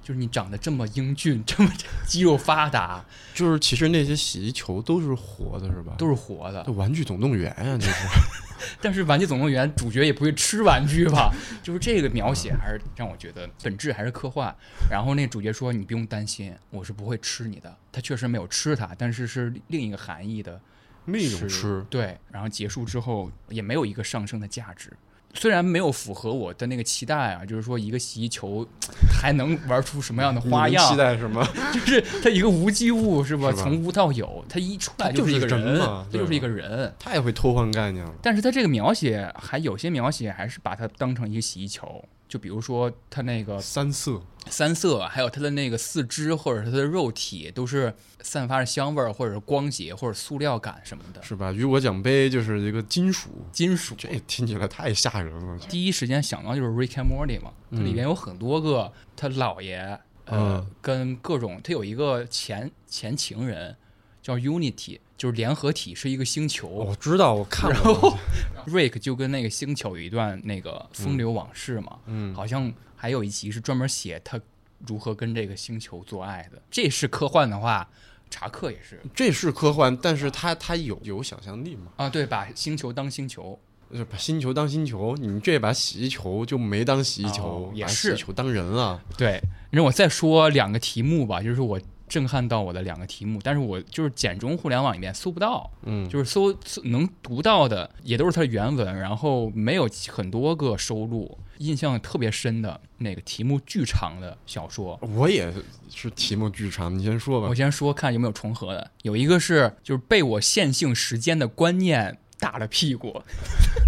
[0.03, 1.71] 就是你长得这么英俊， 这么
[2.07, 5.95] 肌肉发达，就是其实那些洗衣球都是活的，是吧？
[5.97, 6.63] 都是活的。
[6.73, 7.93] 玩具总动员呀，就是。
[8.81, 11.35] 但是《玩具总动员》主角也不会吃玩具吧？
[11.65, 14.55] 就是这个描写还是让我觉得本质还是科幻。
[14.89, 20.61] 然后那主角说：“你不用担心，我是不会吃你的。”他确实没有吃它，但是是另一个含义的
[21.07, 24.93] 另一种吃，对，然后结束之后也没有一个上升的价值。
[25.35, 28.66] 虽然没有符合我的那个期待啊，就是说一个洗衣球
[29.11, 30.99] 还能玩出什么样的花样期样？
[30.99, 31.47] 待什么？
[31.72, 33.51] 就是它一个无机物是吧？
[33.51, 36.93] 是吧从无到有，它一出来就是一个人它就是一个人。
[36.99, 38.12] 太会偷换概念了。
[38.22, 51.53] 但是它这个描写还有些描写还是把它当成一个洗衣球，就比如说它那个三色，三色，还有它的那个四肢或者它的肉体都是散发着香味儿，或者是光洁或者塑料感什么的，是吧？
[51.53, 53.95] 雨果奖杯就是一个金属，金属。
[53.97, 55.59] 这听起来太吓人了。
[55.68, 59.78] 第一时间想到就是 Rick and Morty 嘛，它里边有很多个他姥爷，
[60.26, 63.76] 呃，嗯跟各种他有一个前前情人
[64.20, 66.68] 叫 Unity，就是联合体是一个星球。
[66.68, 67.95] 我知道，我看然过。
[67.95, 68.18] 后
[68.66, 72.72] Rick 就跟那个星球有一段那个风流往事嘛，嗯，好像
[73.03, 74.41] 还有一集是专门写他
[74.87, 76.63] 如何跟这个星球做爱的。
[76.71, 77.89] 这是科幻的话，
[78.31, 81.91] 查克也是这是科幻，但是他他有有想象力嘛？
[81.97, 83.59] 啊，对，把星球当星球，
[83.91, 89.03] 就是把星球当星球，你这把洗衣球就没当洗衣球，把洗哦也是衣球当人了。
[89.19, 89.43] 对。
[89.73, 101.37] 让我再说两个题目吧，就是我震撼到我的两个题目，但是我就是简中互联网里面搜不到，嗯，就是搜搜能读到的也都是它的原文，然后没有很多个收录。
[101.63, 105.53] 印象特别深的那个题目巨长的小说，我也
[105.95, 107.55] 是题目巨长，你先说吧我。
[107.55, 108.91] 先说看有没有重合的。
[109.03, 113.23] 有一个是就是被我线性时间的观念打了屁股，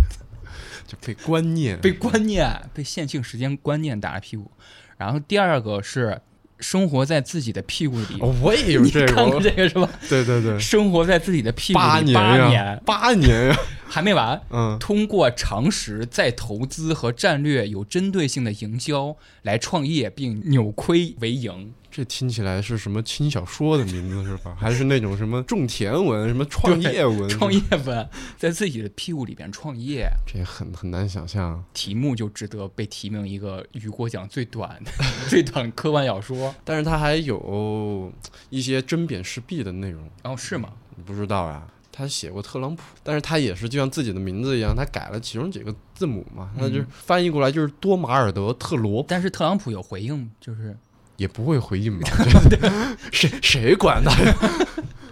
[0.87, 4.51] 就被观念，被观念被线性时间观念打了屁股。
[4.97, 6.21] 然后第二个是
[6.61, 9.91] 生活在自己的屁股里，哦，我也有这个，看过这个是吧？
[10.09, 13.59] 对对对，生活在自己的屁股八里呀，年八年呀，
[13.95, 14.43] 还没完。
[14.51, 21.73] 嗯，通过常识、再投资和战略有针对性的营销来创业并扭亏为盈。
[21.93, 24.53] 这听起来是什么轻小说的名字是吧？
[24.59, 27.29] 还是那种什么种田文、什么创业文？
[27.29, 31.65] 创业文在自己的屁股里边创业，这很很难想象。
[31.73, 34.77] 题目就值得被提名一个雨果奖最短
[35.31, 36.53] 最短科幻小说。
[36.65, 38.13] 但是它还有
[38.51, 40.71] 一些针砭时弊的内容，哦，是吗？
[40.97, 41.65] 你不知道啊？
[41.97, 50.77] 他写过特朗普，但是他也是就像自己的名字一样，他改了其中几个字母嘛，那就是翻译过来就是多马尔德特罗，但是特朗普有回应，就是
[51.17, 52.11] 也不会回应吧？
[53.13, 54.35] 谁谁管他呀？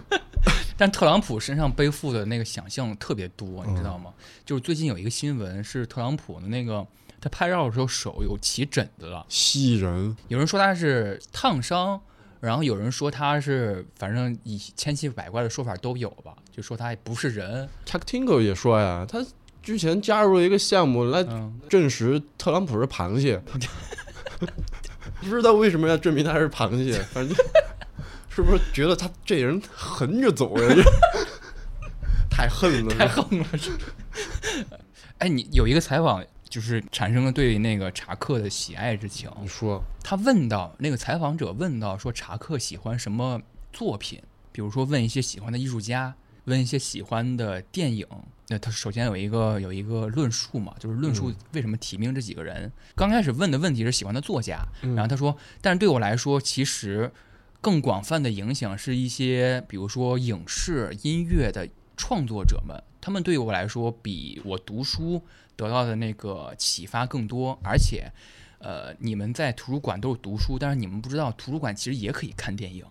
[0.75, 4.11] 但特朗普身上背负的那个想象特别多，你知道吗？
[4.17, 6.85] 嗯就是最近有一个新闻是特朗普的那个
[7.21, 12.01] 他拍照的时候手有起疹子了，蜥蜴人，有人说他是烫伤，
[12.45, 19.25] 然后有人说他是反正以千奇百怪的说法都有吧，就说他也不是人，Chuck Tingle 也说呀，他
[19.61, 23.41] 之前加入了一个项目来嗯，证实特朗普是螃蟹，
[25.21, 27.33] 不知道为什么要证明他是螃蟹， 反正
[28.27, 30.83] 是不是觉得他这人横着走呀？
[32.29, 33.45] 太横了，太横了。
[33.57, 33.71] 是
[35.19, 36.21] 哎，你有一个采访，
[36.53, 39.27] 就是产生了对那个查克的喜爱之情。
[39.41, 43.41] 你说，他问到那个采访者问到说查克喜欢什么
[43.71, 46.13] 作品，比如说问一些喜欢的艺术家，
[46.45, 48.05] 问一些喜欢的电影。
[48.49, 52.71] 那他首先有一个有一个论述嘛，就是论述嗯为什么提名这几个人。
[52.93, 57.11] 刚开始问的问题是喜欢的作家，嗯然后他说，但是对我来说，其实
[57.61, 65.23] 更广泛的影响是一些，比如说影视、音乐的创作者们，他们对我来说比我读书
[65.55, 68.11] 得到的那个启发更多，而且，
[68.59, 72.85] 呃，你们在图书馆都是读书，但是你们不知道图书馆其实也可以看电影。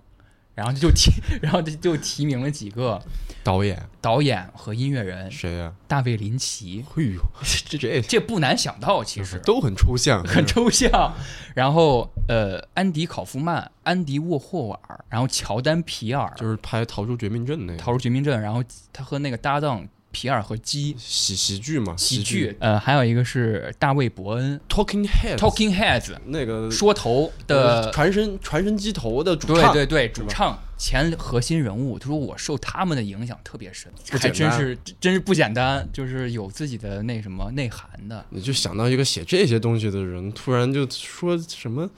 [0.54, 1.10] 然后就提，
[1.40, 3.00] 然后就就提名了几个
[3.42, 3.82] 导演。
[4.02, 7.22] 导演和音乐人，谁呀、大卫林奇，哎呦，
[7.64, 9.38] 这这这不难想到，其实。
[9.38, 11.14] 都很抽象，很抽象。
[11.54, 38.24] 然后呃，安迪考夫曼、安迪沃霍瓦尔，然后乔丹皮尔，就是拍《逃出绝命镇》那个逃出绝命镇，然后他和那个搭档皮尔和基喜喜剧嘛，喜剧，呃，还有一个是大卫伯恩 Talking Head，Talking Heads 那个说头的，传声传声机头的主唱，对对对，主唱前核心人物，他说我受他们的影响特别深，还真是真是不简单，就是有自己的那什么内涵的。
[38.30, 41.88] 你就想到一个写这些东西的人，突然就说什么，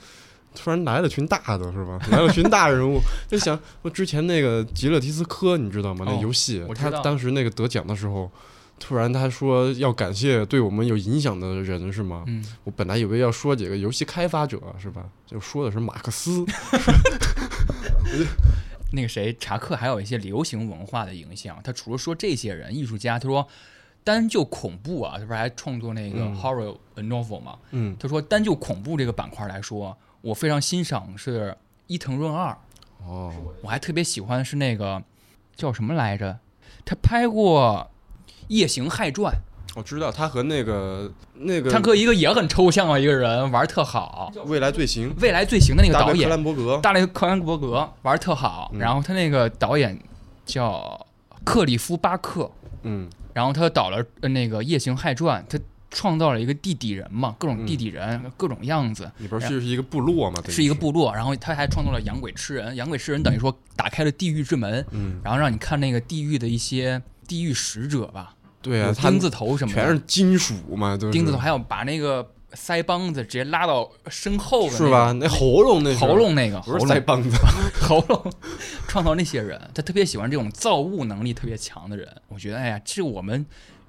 [0.55, 1.99] 突然来了群大的是吧？
[2.11, 6.05] 来了群大人物， 就想我之前那个吉勒提斯科，你知道吗？
[6.07, 8.31] 那哦游戏，他当时那个得奖的时候，
[8.79, 12.23] 突然他说要感谢对我们有影响的人是吗？
[12.29, 15.05] 嗯，我本来以为要说几个游戏开发者是吧？
[15.27, 16.45] 就说的是马克思。
[18.93, 21.59] 那个谁，查克还有一些流行文化的影响。
[21.65, 23.45] 他除了说这些人艺术家，他说
[24.05, 27.59] 单就恐怖啊，他不是还创作那个嗯 horror novel 嘛？
[27.73, 31.55] 嗯，他说单就恐怖这个板块来说，我非常欣赏是
[31.87, 32.57] 伊藤润二，
[33.07, 35.03] 哦，我还特别喜欢是那个
[35.55, 36.39] 叫什么来着？
[36.83, 37.87] 他拍过
[38.49, 39.31] 《夜行骇传》，
[39.77, 48.81] 我知道他和那个那个他和一个也很抽象的一个人玩特好，未来罪行未来罪行的那个导演克兰伯格，大卫克兰伯格玩特好，嗯。
[48.81, 50.01] 然后他那个导演
[50.47, 51.07] 叫
[51.45, 52.51] 克里夫巴克，
[52.85, 53.11] 嗯。
[53.35, 55.63] 然后他导了呃那个《夜行骇传》，他
[55.95, 61.15] 创造了一个地底人嘛，各种地底人，各种样子，里边是一个部落嘛，是一个部落。
[61.15, 75.13] 然后他还创造了养鬼吃人，养鬼吃人等于说打开了地狱之门，嗯，然后让你看那个地狱的一些地狱使者吧，对啊，钉子头什么的，全是金属嘛，都是钉子头，还有把那个腮帮子直接拉到身后的、是吧？？
[75.13, 77.37] 那喉咙那是喉咙那个不是腮帮子，
[77.81, 78.33] 喉咙
[78.89, 82.09] 创造那些人，他特别喜欢这种造物能力特别强的人。
[82.29, 83.45] 我觉得，哎呀，这我们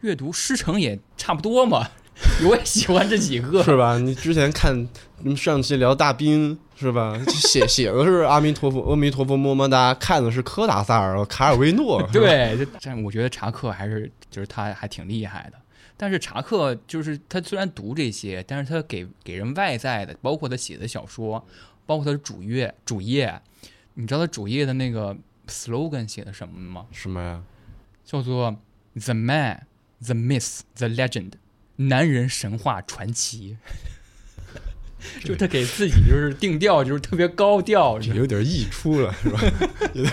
[0.05, 1.89] 阅读师承也差不多嘛，
[2.47, 3.63] 我也喜欢这几个。
[3.63, 3.97] 是吧？
[3.97, 4.87] 你之前看
[5.23, 7.19] 嗯上期聊大兵是吧？
[7.27, 15.57] 写 写的是阿弥陀佛，阿弥陀佛，么么哒，看的是科达萨尔、卡尔维诺， 对，这这我觉得查克还是就是他还挺厉害的。
[15.97, 21.43] 但是查克就是他虽然读这些，但是他给给人外在的，包括他写的小说，
[21.85, 23.41] 包括他的主页主页，
[23.93, 25.15] 你知道他主页的那个
[25.47, 26.85] slogan 写的什么吗？
[26.91, 27.41] 什么呀？
[28.03, 28.55] 叫做
[28.93, 29.65] “The Man,
[30.03, 31.31] the Myth, the Legend”，
[31.77, 33.57] 男人神话传奇。
[35.23, 39.39] 就他给自己就是定调，就是特别高调，这有点溢出了是吧？
[39.93, 40.11] 有点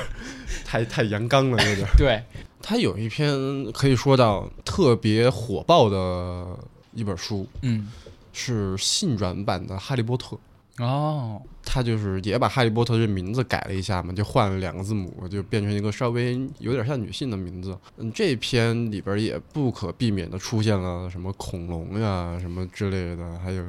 [0.66, 1.88] 太太阳刚了，有点。
[1.96, 2.22] 对，
[2.60, 6.58] 他有一篇可以说到特别火爆的
[6.92, 7.88] 一本书，嗯，
[8.34, 10.36] 是性转版的《哈利波特》。
[10.78, 17.78] 哦，他就是也把哈利波特这名字改了一下嘛，就换了两个字母，就变成一个稍微有点像女性的名字。
[17.98, 23.62] 嗯，这篇里边也不可避免的出现了什么恐龙呀、什么之类的，还有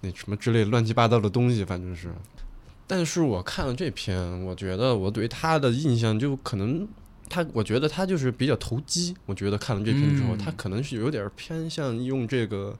[0.00, 2.08] 那什么之类乱七八糟的东西，反正是。
[2.86, 6.86] 但是我看了这篇，我觉得我对他的印象就可能
[7.28, 9.14] 他，我觉得他就是比较投机。
[9.26, 12.74] 我觉得看了这篇之后，他可能是有点偏向用这个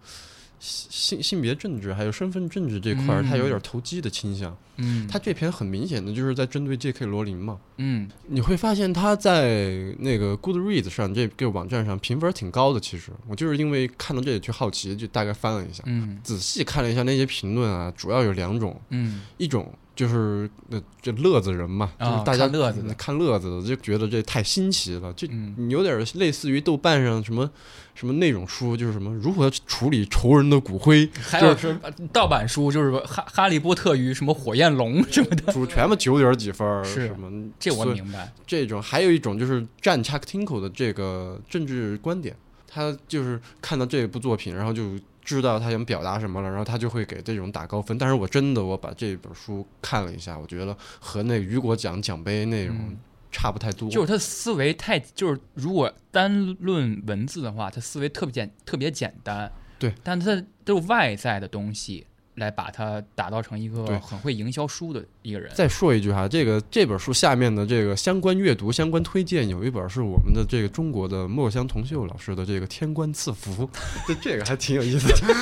[0.61, 4.57] 性性别政治还有身份政治这块儿，他有点投机的倾向。
[4.81, 7.05] 嗯，他这篇很明显的就是在针对 J.K.
[7.07, 7.59] 罗琳嘛。
[7.79, 12.79] 嗯你会发现他在那个 Goodreads 上这个网站上评分挺高的。
[12.79, 27.51] 其实我就是因为看到这里去好奇，就大概翻了一下，嗯仔细看了一下那些评论啊，主要有两种，嗯一种就是那这乐子人嘛，就是啊大家看乐子的看乐子的就觉得这太新奇了，就嗯有点类似于豆瓣上什么
[27.97, 31.77] 什么那种书，就是什么如何处理仇人的骨灰， 还有是
[32.13, 37.29] 盗版书，就是哈哈利波特与什么火焰龙什么的，主全部九点几分儿， 是什么
[37.59, 38.33] 这我明白。
[38.47, 42.37] 这种，还有一种就是站 Chuck Tinko 的这个政治观点，
[42.69, 44.93] 他就是看到这部作品，然后就
[45.29, 47.99] 知道他想表达什么了，然后他就会给这种打高分。
[47.99, 52.97] 但是我真的我把这本书看了一下，我觉得和那雨果奖奖杯内容嗯
[53.31, 53.91] 差不太多。
[53.91, 62.07] 就是他思维太，就是如果单论文字的话，他思维特别简特别简单，对，但他都是外在的东西
[62.39, 65.51] 来把它打造成一个对很会营销书的一个人。
[65.55, 73.66] 再说一句哈，这个这本书下面的这个相关阅读、相关推荐，有一本是我们的这个中国的墨香铜臭老师的这个《天官赐福》，
[74.09, 75.34] 这这个还挺有意思的。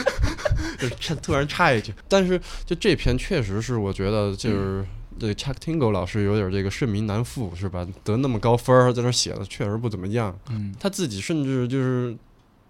[0.78, 4.84] 就插突然插一句，但是就这篇确实是我觉得就是。
[5.18, 7.88] 这 Chuck Tingle 老师有点这个盛名难副，是吧？
[8.04, 10.38] 得那么高分儿，在那儿写的确实不怎么样。
[10.50, 12.14] 嗯他自己甚至就是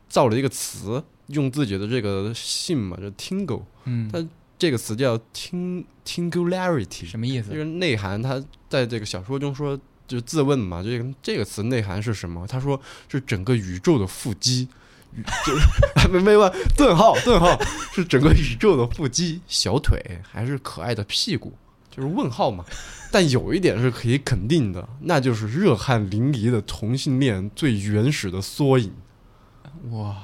[0.08, 4.24] 造了一个词，用自己的这个姓嘛，就 Tingle，嗯，它
[4.58, 12.46] 这个词叫 ting tingularity，什么意思就是内涵，他在这个小说中说，就自问嘛，这个这个词内涵是什么？
[12.46, 14.68] 他说是整个宇宙的腹肌，
[15.14, 17.58] 宇就是没没问顿号顿号，
[17.92, 21.52] 是整个宇宙的腹肌，小腿还是可爱的屁股，
[21.90, 22.64] 就是问号嘛。
[23.12, 28.92] 但有一点是可以肯定的，那就是热汗淋漓的同性恋最原始的缩影。
[29.90, 30.16] 哇，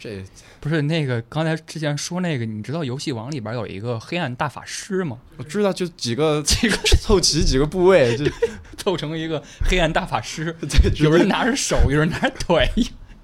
[0.00, 0.24] 这
[0.60, 5.18] 不是那个刚才之前说那个，你知道游戏王里边有一个黑暗大法师吗？
[5.36, 8.24] 我知道，就几个 这个凑齐几个部位，就
[8.78, 10.56] 凑成一个黑暗大法师，
[10.96, 12.66] 有人拿着手，有人拿着腿。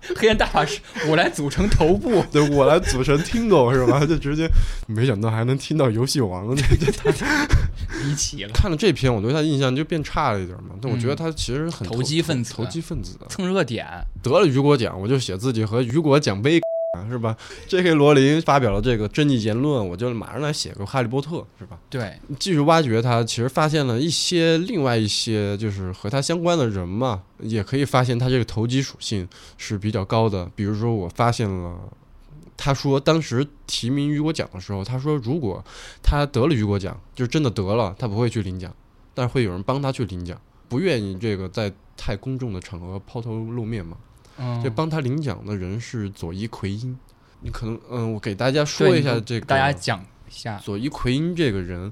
[0.17, 2.25] 黑暗大法师，我来组成头部。
[2.31, 4.05] 对我来组成 Tingo 是吧？
[4.07, 4.49] 就直接
[4.87, 7.11] 没想到还能听到游戏王，这这太
[8.05, 10.77] 离奇了，看了这篇，我对他印象就变差了一点嘛。
[10.81, 13.87] 但我觉得嗯他其实很投机分子投机分子蹭热点。
[14.23, 16.61] 得了雨果奖，我就写自己和雨果奖杯。
[17.09, 17.37] 是吧
[17.69, 17.95] ？J.K.
[17.95, 21.79] 罗琳发表了这个争议言论，我就马上来写个《哈利波特》，是吧？
[21.91, 30.51] 对，继续挖掘他，其实发现了一些另外一些就是和他相关的人嘛，也可以发现他这个投机属性是比较高的。
[30.55, 31.79] 比如说，我发现了，
[32.57, 35.63] 他说当时提名雨果奖的时候，他说如果
[36.03, 38.75] 他得了雨果奖，就真的得了，他不会去领奖，
[39.15, 43.97] 但是会有人帮他去领奖，不愿意这个在太公众的场合抛头露面嘛。
[44.39, 46.97] 嗯，这帮他领奖的人是佐伊奎因，
[47.41, 50.59] 你可能嗯，我给大家说一下这个，大家讲一下。
[50.59, 51.91] 佐伊奎因这个人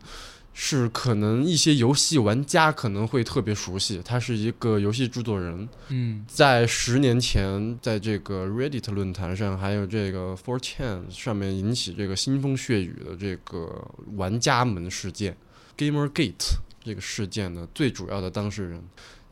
[0.52, 6.24] 是可能一些游戏玩家可能会特别熟悉，他是一个游戏制作人，嗯。
[6.28, 13.84] 在十年前在这个 Reddit 论坛上，还有这个 4chan 上面引起这个腥风血雨的这个
[14.14, 15.36] 玩家们事件
[15.76, 18.80] ，Gamergate 这个事件的最主要的当事人，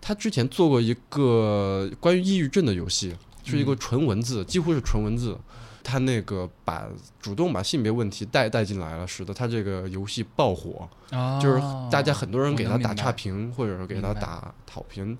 [0.02, 5.38] 他之前做过一个关于抑郁症的游戏，是一个嗯纯文字，几乎是纯文字。
[5.84, 6.86] 他那个把
[7.20, 15.18] 主动把性别问题带带进来了，使得他这个游戏爆火，哦就是大家很多人给他打差评，或者是给他打好评。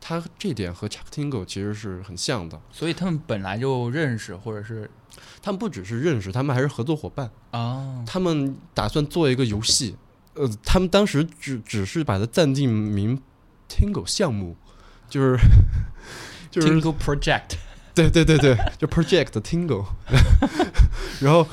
[0.00, 4.90] 他这点和 Chuck Tingle 其实是很像的，所以他们本来就认识，或者是
[5.42, 7.30] 他们不只是认识，他们还是合作伙伴。
[7.50, 9.94] 哦，他们打算做一个游戏，
[10.32, 13.20] 呃，他们当时只只是把它暂定名
[13.68, 14.56] Tingle 项目，
[15.08, 15.38] 就是
[16.50, 17.56] 就是 Tingle Project，
[17.94, 19.84] 对对对对，就 Project Tingle，
[21.20, 21.46] 然后。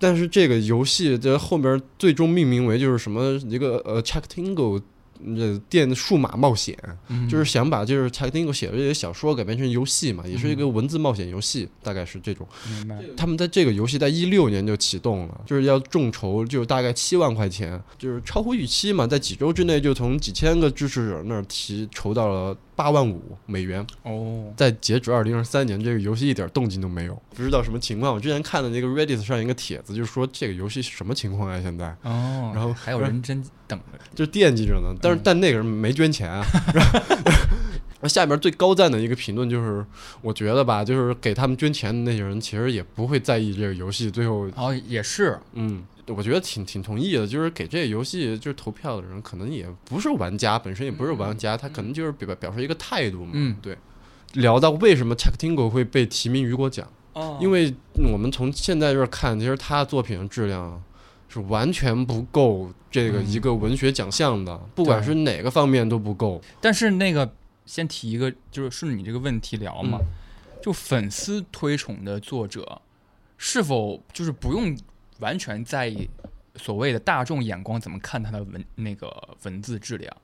[0.00, 4.80] 但是这个游戏的后面最终命名为就是什么一个呃 Check Tingle
[5.24, 6.76] 呃电数码冒险，
[7.08, 12.46] 嗯就是想把就是 Chuck Tingle 写的这些小说改编成游戏嘛，也是一个文字冒险游戏，大概是这种。
[13.16, 23.84] 他们在这个游戏在一六年就启动了，就是要众筹，就大概七万块钱，就是超乎预期嘛，在几周之内就从几千个支持者那儿提筹到了八万五美元。
[24.04, 28.14] 哦，在截止二零二三年，这个游戏一点动静都没有，不知道什么情况。
[28.14, 31.60] 我之前看的那个 Reddit 上一个帖子，就是说这个游戏什么情况啊？
[31.60, 33.98] 现在哦，然后还有人真等着。
[34.14, 36.46] 就惦记着呢，但是嗯但那个人没捐钱啊。
[36.72, 37.00] 然 后
[38.00, 39.84] 然后下边最高赞的一个评论就是，
[40.22, 53.32] 我觉得吧，就是给他们捐钱的那些人，其实也不会在意这个游戏最后哦，也是，嗯，我觉得挺挺同意的，就是给这个游戏就是投票的人，可能也不是玩家，本身也不是玩家，他可能就是表表示一个态度嘛。
[53.34, 53.76] 嗯对。
[54.34, 57.74] 聊到为什么 Chuck Tingle 会被提名雨果奖，哦因为
[58.12, 60.80] 我们从现在这儿看，其实他作品的质量
[61.30, 66.40] 是完全不够这个嗯一个文学奖项的，不管是哪个方面都不够。
[66.60, 67.32] 但是那个
[67.68, 70.00] 先提一个，就是顺着你这个问题聊嘛，
[70.62, 72.80] 就粉丝推崇的作者
[73.36, 74.76] 是否就是不用
[75.20, 76.08] 完全在意
[76.56, 80.16] 所谓的大众眼光怎么看他的文那个文字质量，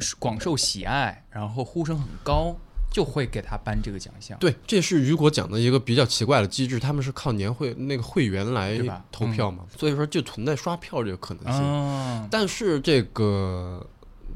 [0.00, 2.56] 是广受喜爱，然后呼声很高，
[2.90, 4.38] 就会给他颁这个奖项。
[4.38, 8.80] 对，这是雨果奖的一个比较奇怪的机制，他们是靠年会那个会员来
[9.12, 11.62] 投票嘛，所以说就存在刷票这个可能性。
[11.62, 13.86] 啊，但是这个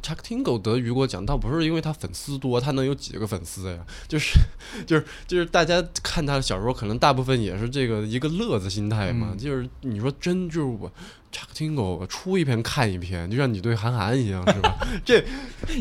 [0.02, 3.78] Chuck Tingle 得雨果奖，倒不是因为他粉丝多，他能有几个粉丝呀？
[4.08, 4.38] 就是
[4.86, 9.28] 就是就是大家看他的小说，可能大部分也是这个一个乐子心态嘛。
[9.32, 10.90] 嗯就是你说真就是我
[11.32, 14.76] Chuck Tingle 出一篇看一篇，就像你对韩寒一样，是吧？
[15.04, 15.24] 这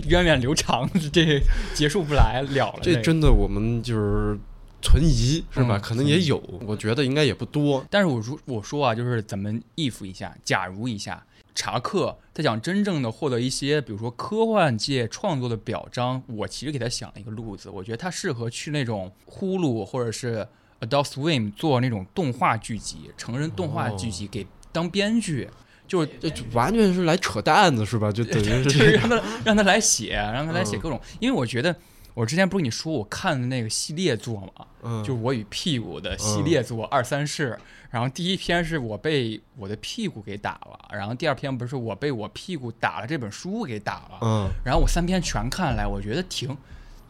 [0.07, 1.41] 源远流长，这
[1.73, 2.79] 结束不来了了。
[2.81, 4.37] 这真的我们就是
[4.81, 5.77] 存疑，是吧？
[5.77, 7.83] 嗯可能也有，我觉得应该也不多。
[7.89, 11.21] 但是我如我说啊，就是咱们 if 一下，假如一下，
[11.55, 20.47] 查克他想真正的获得一些，比如说科幻界创作的表彰，我其实给他想了一个路子，我觉得他适合去那种呼噜或者是
[20.79, 25.49] Adult Swim 做那种动画剧集，成人动画剧集给当编剧，
[25.87, 26.11] 就是
[26.53, 28.09] 完全是来扯淡子，是吧？
[28.11, 30.79] 就等于 就是是让他 让他来写，让他来写嗯。
[30.79, 31.75] 各种，因为我觉得
[32.19, 37.57] 我之前不是跟你说我看的那个系列作嘛，嗯，就是我与屁股的系列作二三世，
[37.89, 46.57] 然后第一篇是我被我的屁股给打了，然后第二篇不是我被我屁股打了这本书给打了，嗯，然后我三篇全看来，我觉得挺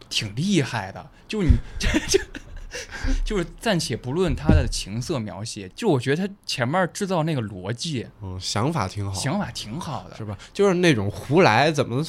[0.08, 2.24] 挺厉害的，就是你 这这。
[3.24, 10.16] 就是暂且不论他的情色描写，就我觉得他前面制造那个逻辑嗯，想法挺好，想法挺好的。
[10.16, 10.38] 是吧？
[10.52, 12.00] 就是那种胡来怎么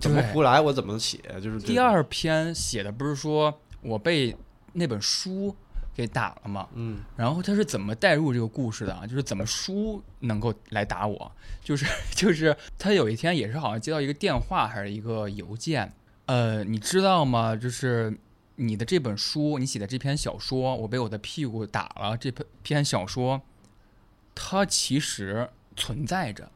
[0.00, 4.36] 怎么对胡来，我怎么写，就是第二篇写的不是说我被
[4.72, 5.54] 那本书
[5.94, 6.68] 给打了吗？
[6.74, 9.06] 嗯然后他是怎么带入这个故事的啊？
[9.06, 11.32] 就是怎么书能够来打我？
[11.62, 15.92] 就是 就是他有一天也是好像接到一个电话还是一个邮件，
[16.26, 17.56] 呃，你知道吗？
[17.56, 18.16] 就是
[18.56, 22.16] 你的这本书，你写的这篇小说，我被我的屁股打了。
[22.16, 23.40] 这篇篇小说，
[24.34, 26.50] 它其实存在着，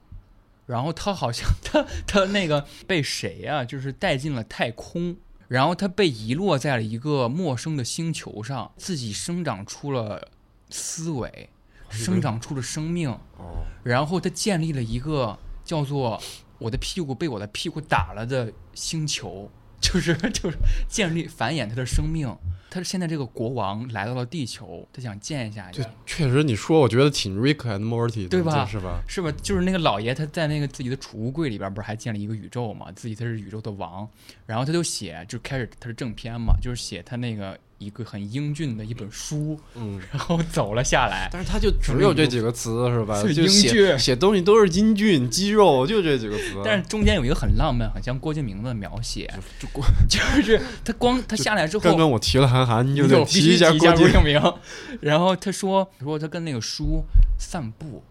[0.67, 5.17] 然后他好像他他那个被谁啊，就是带进了太空，
[5.49, 10.29] 然后他被遗落在了一个陌生的星球上，自己生长出了
[10.71, 11.49] 思维，
[11.91, 16.21] 生长出了生命，哦，然后他建立了一个叫做
[16.59, 19.51] “我的屁股被我的屁股打了”的星球，
[19.83, 20.57] 就是 就是
[20.89, 22.35] 建立繁衍他的生命。
[22.71, 29.03] 他现在这个国王来到了地球，他想见一下，就确实你说，我觉得挺 Rick and Morty 的，对吧是吧？
[29.07, 29.31] 是吧？
[29.43, 32.91] 就是那个老爷他在那个自己的储物柜里边，不是还建了一个宇宙嘛？
[32.93, 34.09] 自己他是宇宙的王，
[34.47, 39.99] 然后他就写，就开始他是正片嘛，就是写他那个一个很英俊的一本书，嗯。
[40.13, 41.29] 然后走了下来。
[41.33, 43.21] 但是他就只有这几个词是吧？
[43.21, 46.61] 是就写英俊写东西都是英俊、肌肉，就这几个词。
[46.65, 54.41] 但是中间有一个很浪漫，很像郭敬明的描写，就过 就是他光他下来之后，刚刚我提了韩寒，你就得提一下郭敬明。
[55.01, 57.03] 然后他说说他跟那个书
[57.39, 58.03] 散步，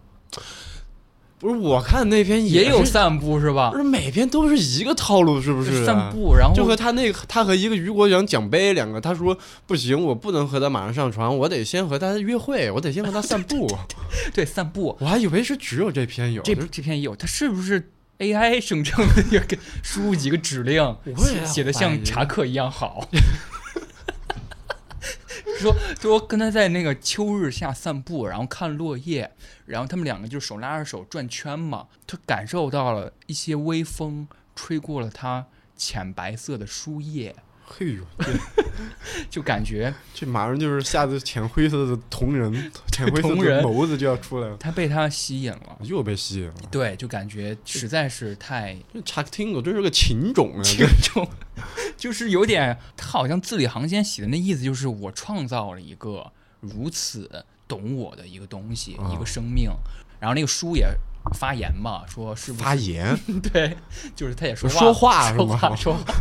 [1.42, 3.76] 不是我看那篇也有散步是吧不？
[3.76, 5.86] 是每篇都是一个套路，是不是、啊？
[5.86, 9.36] 散步，然后就和他那个，他和一个雨果奖奖杯两个，他说
[9.66, 13.68] 不行，我不能和他马上上床，我得先和他约会，我得先和他散步。
[14.32, 17.90] 对散步，我还以为是只有这篇有，这这篇也有，他是不是
[18.20, 19.24] AI 生成的？
[19.32, 23.08] 也给输入几个指令，写写的像查克一样好。
[25.58, 29.30] 说说跟他在那个秋日下散步，然后看落叶，
[29.66, 31.88] 然后他们两个就手拉着手转圈嘛。
[32.06, 37.34] 他感受到了一些微风吹过了他浅白色的书页，
[37.64, 38.02] 嘿呦，
[39.30, 42.52] 就感觉这马上就是下子浅灰色的瞳仁，
[42.92, 45.78] 浅灰色瞳仁的眸子就要出来了，他被他吸引了。
[45.82, 46.54] 又被吸引了。
[46.70, 50.62] 对，就感觉实在是太这 Chuck Tingle 真是个情种啊！
[50.62, 51.28] 这这种，
[51.96, 59.70] 就是有点，他好像字里行间写的那意思就是我创造了一个如此懂我的一个东西，啊一个生命。
[60.20, 60.86] 然后那个书也
[61.34, 63.16] 发言嘛，说是不是发言，
[63.52, 63.76] 对，
[64.14, 66.14] 就是他也说说话是说吗话说话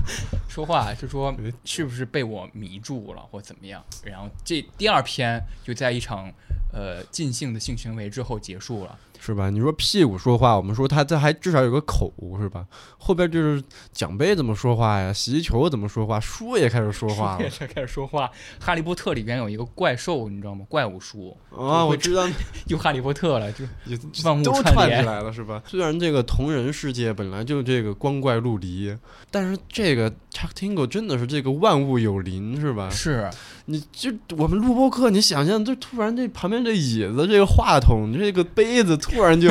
[0.47, 1.33] 说话就说
[1.63, 3.83] 是不是被我迷住了或怎么样？
[4.03, 6.31] 然后这第二篇就在一场
[6.73, 8.97] 呃尽兴的性行为之后结束了。
[9.23, 9.51] 是吧？
[9.51, 12.65] 你说屁股说话，我们说他这还至少有个口是吧？
[12.97, 15.13] 后边就是奖杯怎么说话呀？
[15.13, 16.19] 洗衣球怎么说话？
[16.19, 18.31] 书也开始说话了也开始说话。
[18.59, 20.65] 哈利波特里边有一个怪兽，你知道吗？
[20.67, 21.85] 怪物书啊！
[21.85, 22.27] 我知道，
[22.65, 25.61] 又哈利波特了，就也万物串联串起来了是吧？
[25.65, 28.95] 虽然这个同人世界本来就这个光怪陆离，
[29.29, 32.89] 但是这个 Chuck Tingle 真的是这个万物有灵是吧？
[32.89, 33.29] 是
[33.65, 39.49] 你就我们录播课，你想象，就突然这旁边这椅子、这个话筒、这个杯子，突然就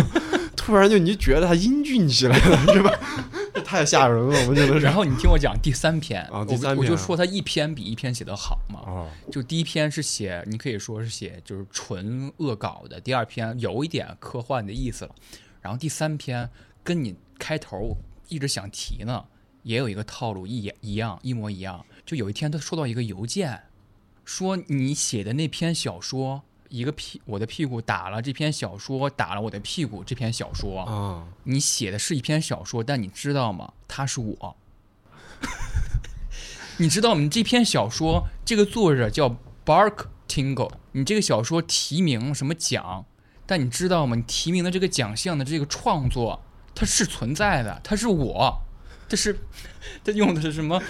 [0.57, 2.93] 突然就你就觉得他英俊起来了是吧？
[3.55, 4.81] 这太吓人了，我们真的是。
[4.81, 8.81] 然后你听我讲第三篇啊我第三篇啊我就说他一篇比一篇写的好嘛。
[8.87, 15.15] 哦，就第一篇是写，你可以说是写就是纯恶搞的，第二篇有一点科幻的意思了，
[15.61, 16.49] 然后第三篇
[16.85, 17.97] 跟你开头
[18.29, 19.25] 一直想提呢，
[19.63, 21.85] 也有一个套路一一样一模一样。
[22.05, 23.63] 就有一天他收到一个邮件，
[24.25, 26.43] 说你写的那篇小说。
[26.71, 33.73] 一个屁，我的屁股打了这篇小说，打了我的屁股这篇小说，嗯，你写的是一篇小说，但你知道吗？
[33.87, 34.57] 他是我。
[36.79, 37.21] 你知道吗？
[37.21, 43.05] 你这篇小说这个作者叫 Bark Tingle，你这个小说提名什么奖？
[43.47, 44.15] 但你知道吗？
[44.15, 46.41] 你提名的这个奖项的这个创作，
[46.75, 48.63] 它是存在的，它是我，
[49.09, 49.37] 它是
[50.05, 50.81] 它用的是什么？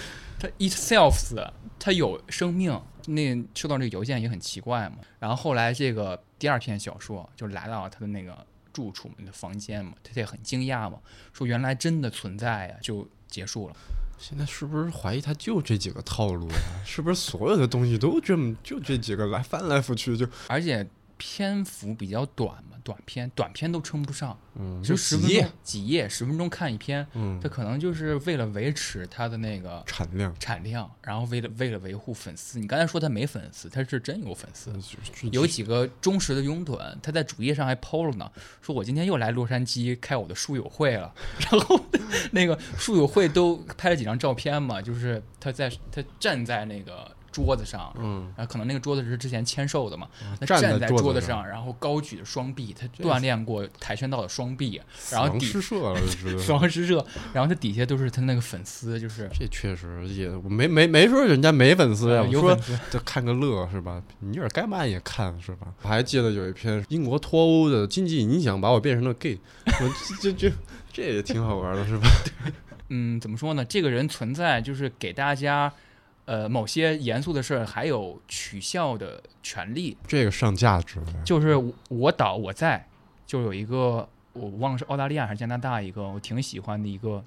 [0.41, 2.81] 它 itself，它有生命。
[3.07, 4.97] 那收到这个邮件也很奇怪嘛。
[5.19, 10.99] 然后后来这个第二篇小说就来到了他的那个住处的房间嘛，他也很惊讶嘛，
[11.33, 13.75] 说原来真的存在呀，就结束了。
[14.19, 16.85] 现在是不是怀疑他就这几个套路啊？
[16.85, 20.87] 是不是所有的东西都这么就这几个来翻来覆去就而且
[21.23, 32.57] 篇幅比较短嘛，短篇短篇都称不上，嗯就十分钟几页几页，十分钟看一篇，嗯他可能就是为了维持他的那个产量产量，然后为了为了维护粉丝。
[32.59, 34.73] 你刚才说他没粉丝，他是真有粉丝。
[35.31, 41.13] 有几个忠实的拥趸，他在主页上还 PO 了呢，说我今天又来洛杉矶开我的书友会了。
[41.51, 41.79] 然后
[42.31, 50.07] 那个书友会都拍了几张照片嘛，就是他在他站在那个桌子上，嗯，然后可能那个桌子是之前签售的嘛，
[50.39, 55.95] 他站站在桌子上，然后高举着双臂，他锻炼过跆拳道的双臂，然后狼底失射
[56.37, 64.01] 双施射，然后他底下都是他那个粉丝，就是这确实也没没没说人家没粉丝呀，呃我说有粉丝，就看个乐是吧？
[64.19, 65.67] 尼尔盖曼也看是吧？
[65.81, 70.55] 我还记得有一篇英国脱欧的经济影响把我变成了 gay，我这这这
[70.91, 72.07] 这也挺好玩的是吧？
[72.93, 73.63] 嗯，怎么说呢？
[73.63, 75.71] 这个人存在就是给大家，
[76.25, 82.87] 呃，某些严肃的事儿还有取笑的权利，这个上价值了，就是我我倒我在，
[83.25, 87.23] 就有一个我忘了是澳大利亚还是加拿大一个我挺喜欢的一个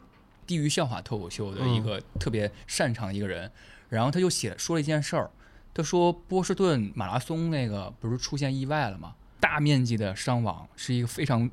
[0.46, 3.50] 地域笑话脱口秀的一个特别擅长的一个人，
[3.88, 5.30] 然后他就写说了一件事儿，
[5.74, 9.14] 他说波士顿马拉松那个不是出现意外了吗？
[9.40, 11.50] 大面积的伤亡是一个非常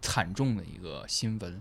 [0.00, 1.60] 惨重的一个新闻，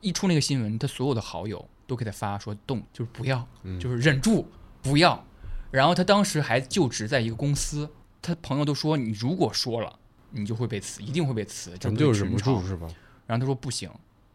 [0.00, 3.46] 一出那个新闻，他所有的好友都给他发说动就是不要，
[3.78, 4.48] 就是忍住
[4.82, 5.26] 不要。
[5.70, 7.88] 然后他当时还就职在一个公司，
[8.20, 9.98] 他朋友都说你如果说了，
[10.30, 12.88] 你就会被辞，一定会被辞，咱就忍不住是吧？
[13.26, 13.88] 然后他说不行，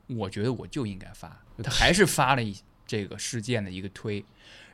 [0.07, 2.55] 我觉得我就应该发，他还 是发了一
[2.87, 4.23] 这个事件的一个推。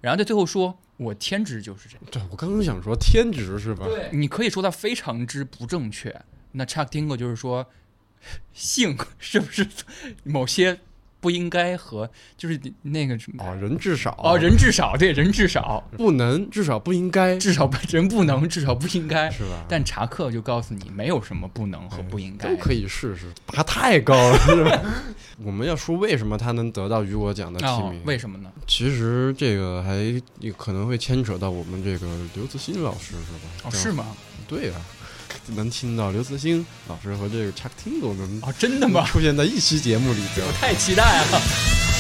[0.02, 2.04] 然后他最后说，我天职就是这样。
[2.12, 3.86] 对我刚刚想说天职是吧？
[3.86, 6.16] 对，你可以说他非常之不正确。
[6.52, 7.68] 那 Chuck Dingle 就是说，
[8.54, 9.68] 性是不是
[10.24, 10.80] 某些？
[11.22, 19.64] 不应该和就是那个什么哦，人至少哦，人至少对人至少不能，至少不应该，至少人不能，至少不应该是吧？
[19.70, 24.82] 但查克就告诉你，没有什么不能和不应该，都可以试试，拔太高了是吧？
[25.44, 28.02] 我们要说为什么他能得到雨果奖的提名？
[28.06, 28.52] 为什么呢？
[28.68, 30.22] 其实这个还
[30.58, 33.50] 可能会牵扯到我们这个刘慈欣老师是吧？
[33.66, 34.06] 哦，是吗？
[34.48, 34.82] 对啊。
[35.56, 39.06] 能听到刘慈欣老师和这个 Chuck Tingle 能啊，真的吗？
[39.06, 41.91] 出现在一期节目里，我 太期待了。